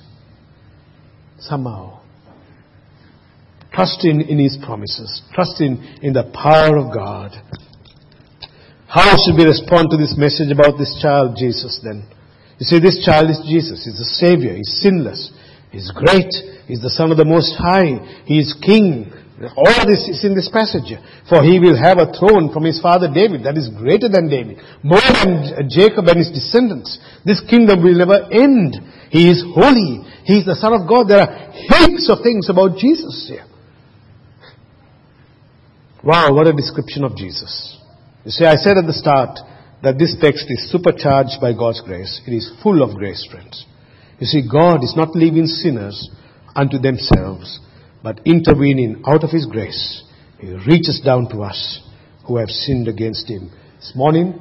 Somehow. 1.39 2.01
Trusting 3.71 4.19
in 4.19 4.37
His 4.37 4.57
promises. 4.61 5.21
Trusting 5.33 5.81
in 6.01 6.11
the 6.11 6.29
power 6.33 6.75
of 6.77 6.93
God. 6.93 7.31
How 8.89 9.13
should 9.21 9.37
we 9.37 9.45
respond 9.45 9.93
to 9.93 9.97
this 9.97 10.17
message 10.17 10.49
about 10.49 10.81
this 10.81 10.97
child, 10.97 11.37
Jesus, 11.37 11.79
then? 11.85 12.09
You 12.57 12.65
see, 12.65 12.79
this 12.81 13.05
child 13.05 13.29
is 13.29 13.37
Jesus. 13.45 13.85
He's 13.85 14.01
the 14.01 14.17
Savior. 14.17 14.57
He's 14.57 14.81
sinless. 14.81 15.29
He's 15.69 15.93
great. 15.93 16.33
He's 16.65 16.81
the 16.81 16.89
Son 16.89 17.11
of 17.13 17.17
the 17.17 17.25
Most 17.25 17.53
High. 17.53 18.01
He 18.25 18.41
is 18.41 18.57
King. 18.65 19.13
All 19.55 19.85
this 19.85 20.09
is 20.09 20.25
in 20.25 20.33
this 20.33 20.49
passage. 20.49 20.89
For 21.29 21.45
he 21.45 21.61
will 21.61 21.77
have 21.77 22.01
a 22.01 22.11
throne 22.17 22.51
from 22.51 22.65
his 22.65 22.81
father 22.81 23.05
David 23.05 23.45
that 23.45 23.61
is 23.61 23.69
greater 23.69 24.09
than 24.09 24.27
David, 24.27 24.57
more 24.83 24.99
than 24.99 25.53
uh, 25.53 25.61
Jacob 25.69 26.09
and 26.09 26.17
his 26.17 26.33
descendants. 26.33 26.97
This 27.23 27.39
kingdom 27.45 27.85
will 27.85 27.95
never 27.95 28.25
end. 28.33 28.75
He 29.13 29.29
is 29.29 29.45
holy. 29.53 30.01
He 30.25 30.41
is 30.41 30.45
the 30.49 30.57
Son 30.57 30.73
of 30.73 30.89
God. 30.89 31.07
There 31.07 31.21
are 31.21 31.53
heaps 31.53 32.09
of 32.09 32.25
things 32.25 32.49
about 32.49 32.81
Jesus 32.81 33.29
here. 33.29 33.45
Wow, 36.03 36.33
what 36.33 36.47
a 36.47 36.53
description 36.53 37.05
of 37.05 37.15
Jesus. 37.15 37.78
You 38.25 38.31
see, 38.31 38.45
I 38.45 38.55
said 38.55 38.77
at 38.77 38.85
the 38.85 38.93
start 38.93 39.39
that 39.81 39.97
this 39.97 40.15
text 40.19 40.45
is 40.49 40.69
supercharged 40.71 41.39
by 41.39 41.53
God's 41.53 41.81
grace. 41.81 42.21
It 42.27 42.31
is 42.31 42.51
full 42.61 42.83
of 42.83 42.97
grace, 42.97 43.25
friends. 43.31 43.65
You 44.19 44.27
see, 44.27 44.43
God 44.49 44.83
is 44.83 44.93
not 44.95 45.15
leaving 45.15 45.45
sinners 45.45 46.09
unto 46.53 46.79
themselves, 46.79 47.59
but 48.03 48.19
intervening 48.25 49.03
out 49.07 49.23
of 49.23 49.31
His 49.31 49.45
grace. 49.45 50.03
He 50.39 50.51
reaches 50.51 51.01
down 51.03 51.29
to 51.29 51.43
us 51.43 51.81
who 52.27 52.37
have 52.37 52.49
sinned 52.49 52.89
against 52.89 53.29
Him. 53.29 53.51
This 53.77 53.93
morning, 53.95 54.37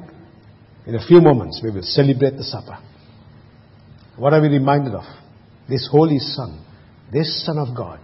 in 0.85 0.95
a 0.95 1.05
few 1.05 1.21
moments, 1.21 1.61
we 1.63 1.71
will 1.71 1.83
celebrate 1.83 2.35
the 2.35 2.43
supper. 2.43 2.77
What 4.17 4.33
are 4.33 4.41
we 4.41 4.49
reminded 4.49 4.93
of? 4.93 5.05
This 5.69 5.87
Holy 5.89 6.19
Son, 6.19 6.65
this 7.13 7.45
Son 7.45 7.57
of 7.57 7.75
God, 7.75 8.01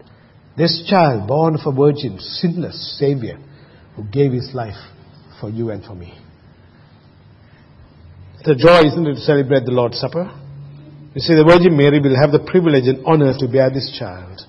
this 0.58 0.86
child 0.90 1.28
born 1.28 1.56
of 1.56 1.62
a 1.66 1.76
virgin, 1.76 2.18
sinless 2.20 2.98
Savior, 2.98 3.38
who 3.98 4.04
gave 4.06 4.32
His 4.32 4.52
life 4.54 4.95
for 5.40 5.50
you 5.50 5.72
and 5.72 5.84
for 5.84 5.96
me. 5.96 6.18
The 8.44 8.56
joy, 8.56 8.88
isn't 8.88 9.08
it, 9.08 9.16
to 9.16 9.22
celebrate 9.22 9.66
the 9.66 9.72
Lord's 9.72 10.00
Supper? 10.00 10.32
You 11.16 11.22
see, 11.22 11.34
the 11.34 11.44
Virgin 11.44 11.76
Mary 11.76 12.00
will 12.00 12.20
have 12.20 12.32
the 12.32 12.44
privilege 12.46 12.86
and 12.86 13.02
honor 13.06 13.34
to 13.40 13.48
bear 13.48 13.70
this 13.70 13.96
child. 13.98 14.42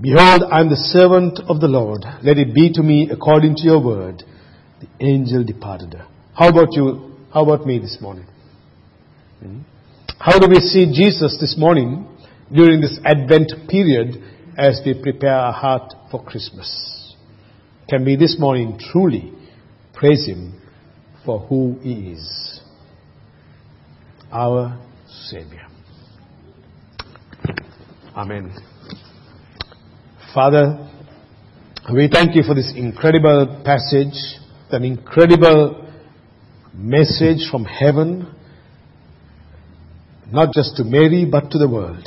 Behold, 0.00 0.42
I 0.52 0.60
am 0.60 0.68
the 0.68 0.76
servant 0.76 1.40
of 1.48 1.60
the 1.60 1.68
Lord. 1.68 2.04
Let 2.22 2.36
it 2.36 2.54
be 2.54 2.70
to 2.74 2.82
me 2.82 3.08
according 3.10 3.56
to 3.56 3.62
your 3.62 3.82
word. 3.82 4.24
The 4.80 4.88
angel 5.00 5.42
departed. 5.42 5.94
How 6.34 6.48
about 6.50 6.74
you? 6.74 7.16
How 7.32 7.48
about 7.48 7.66
me 7.66 7.78
this 7.78 7.96
morning? 8.00 8.26
Hmm? 9.40 9.60
How 10.18 10.38
do 10.38 10.48
we 10.48 10.60
see 10.60 10.92
Jesus 10.92 11.38
this 11.40 11.56
morning 11.56 12.06
during 12.52 12.80
this 12.80 12.98
Advent 13.04 13.52
period 13.68 14.22
as 14.58 14.82
we 14.84 15.00
prepare 15.00 15.34
our 15.34 15.52
heart 15.52 15.94
for 16.10 16.22
Christmas? 16.22 17.14
Can 17.88 18.04
we 18.04 18.16
this 18.16 18.36
morning 18.38 18.78
truly 18.92 19.32
praise 19.96 20.26
Him 20.26 20.60
for 21.24 21.40
who 21.40 21.78
He 21.82 22.12
is? 22.12 22.60
Our 24.30 24.78
Savior. 25.28 25.66
Amen. 28.14 28.54
Father, 30.34 30.88
we 31.92 32.08
thank 32.12 32.34
you 32.34 32.42
for 32.42 32.54
this 32.54 32.72
incredible 32.76 33.62
passage, 33.64 34.14
an 34.70 34.84
incredible 34.84 35.88
message 36.74 37.48
from 37.50 37.64
heaven, 37.64 38.34
not 40.30 40.52
just 40.52 40.76
to 40.76 40.84
Mary, 40.84 41.24
but 41.30 41.50
to 41.50 41.58
the 41.58 41.68
world. 41.68 42.06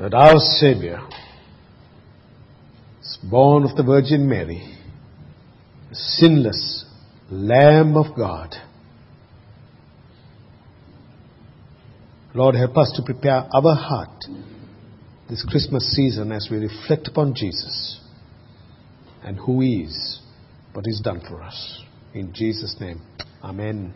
That 0.00 0.14
our 0.14 0.38
Savior 0.38 1.00
born 3.22 3.64
of 3.64 3.76
the 3.76 3.82
Virgin 3.82 4.28
Mary, 4.28 4.76
sinless 5.92 6.84
Lamb 7.30 7.96
of 7.96 8.16
God. 8.16 8.54
Lord, 12.34 12.54
help 12.54 12.76
us 12.76 12.92
to 12.96 13.02
prepare 13.02 13.48
our 13.52 13.74
heart 13.74 14.24
this 15.28 15.44
Christmas 15.48 15.90
season 15.94 16.32
as 16.32 16.48
we 16.50 16.58
reflect 16.58 17.08
upon 17.08 17.34
Jesus 17.34 18.00
and 19.24 19.38
who 19.38 19.60
He 19.60 19.82
is, 19.82 20.20
what 20.72 20.84
He's 20.86 21.00
done 21.00 21.20
for 21.26 21.42
us. 21.42 21.82
In 22.14 22.32
Jesus' 22.32 22.76
name, 22.80 23.00
Amen. 23.42 23.94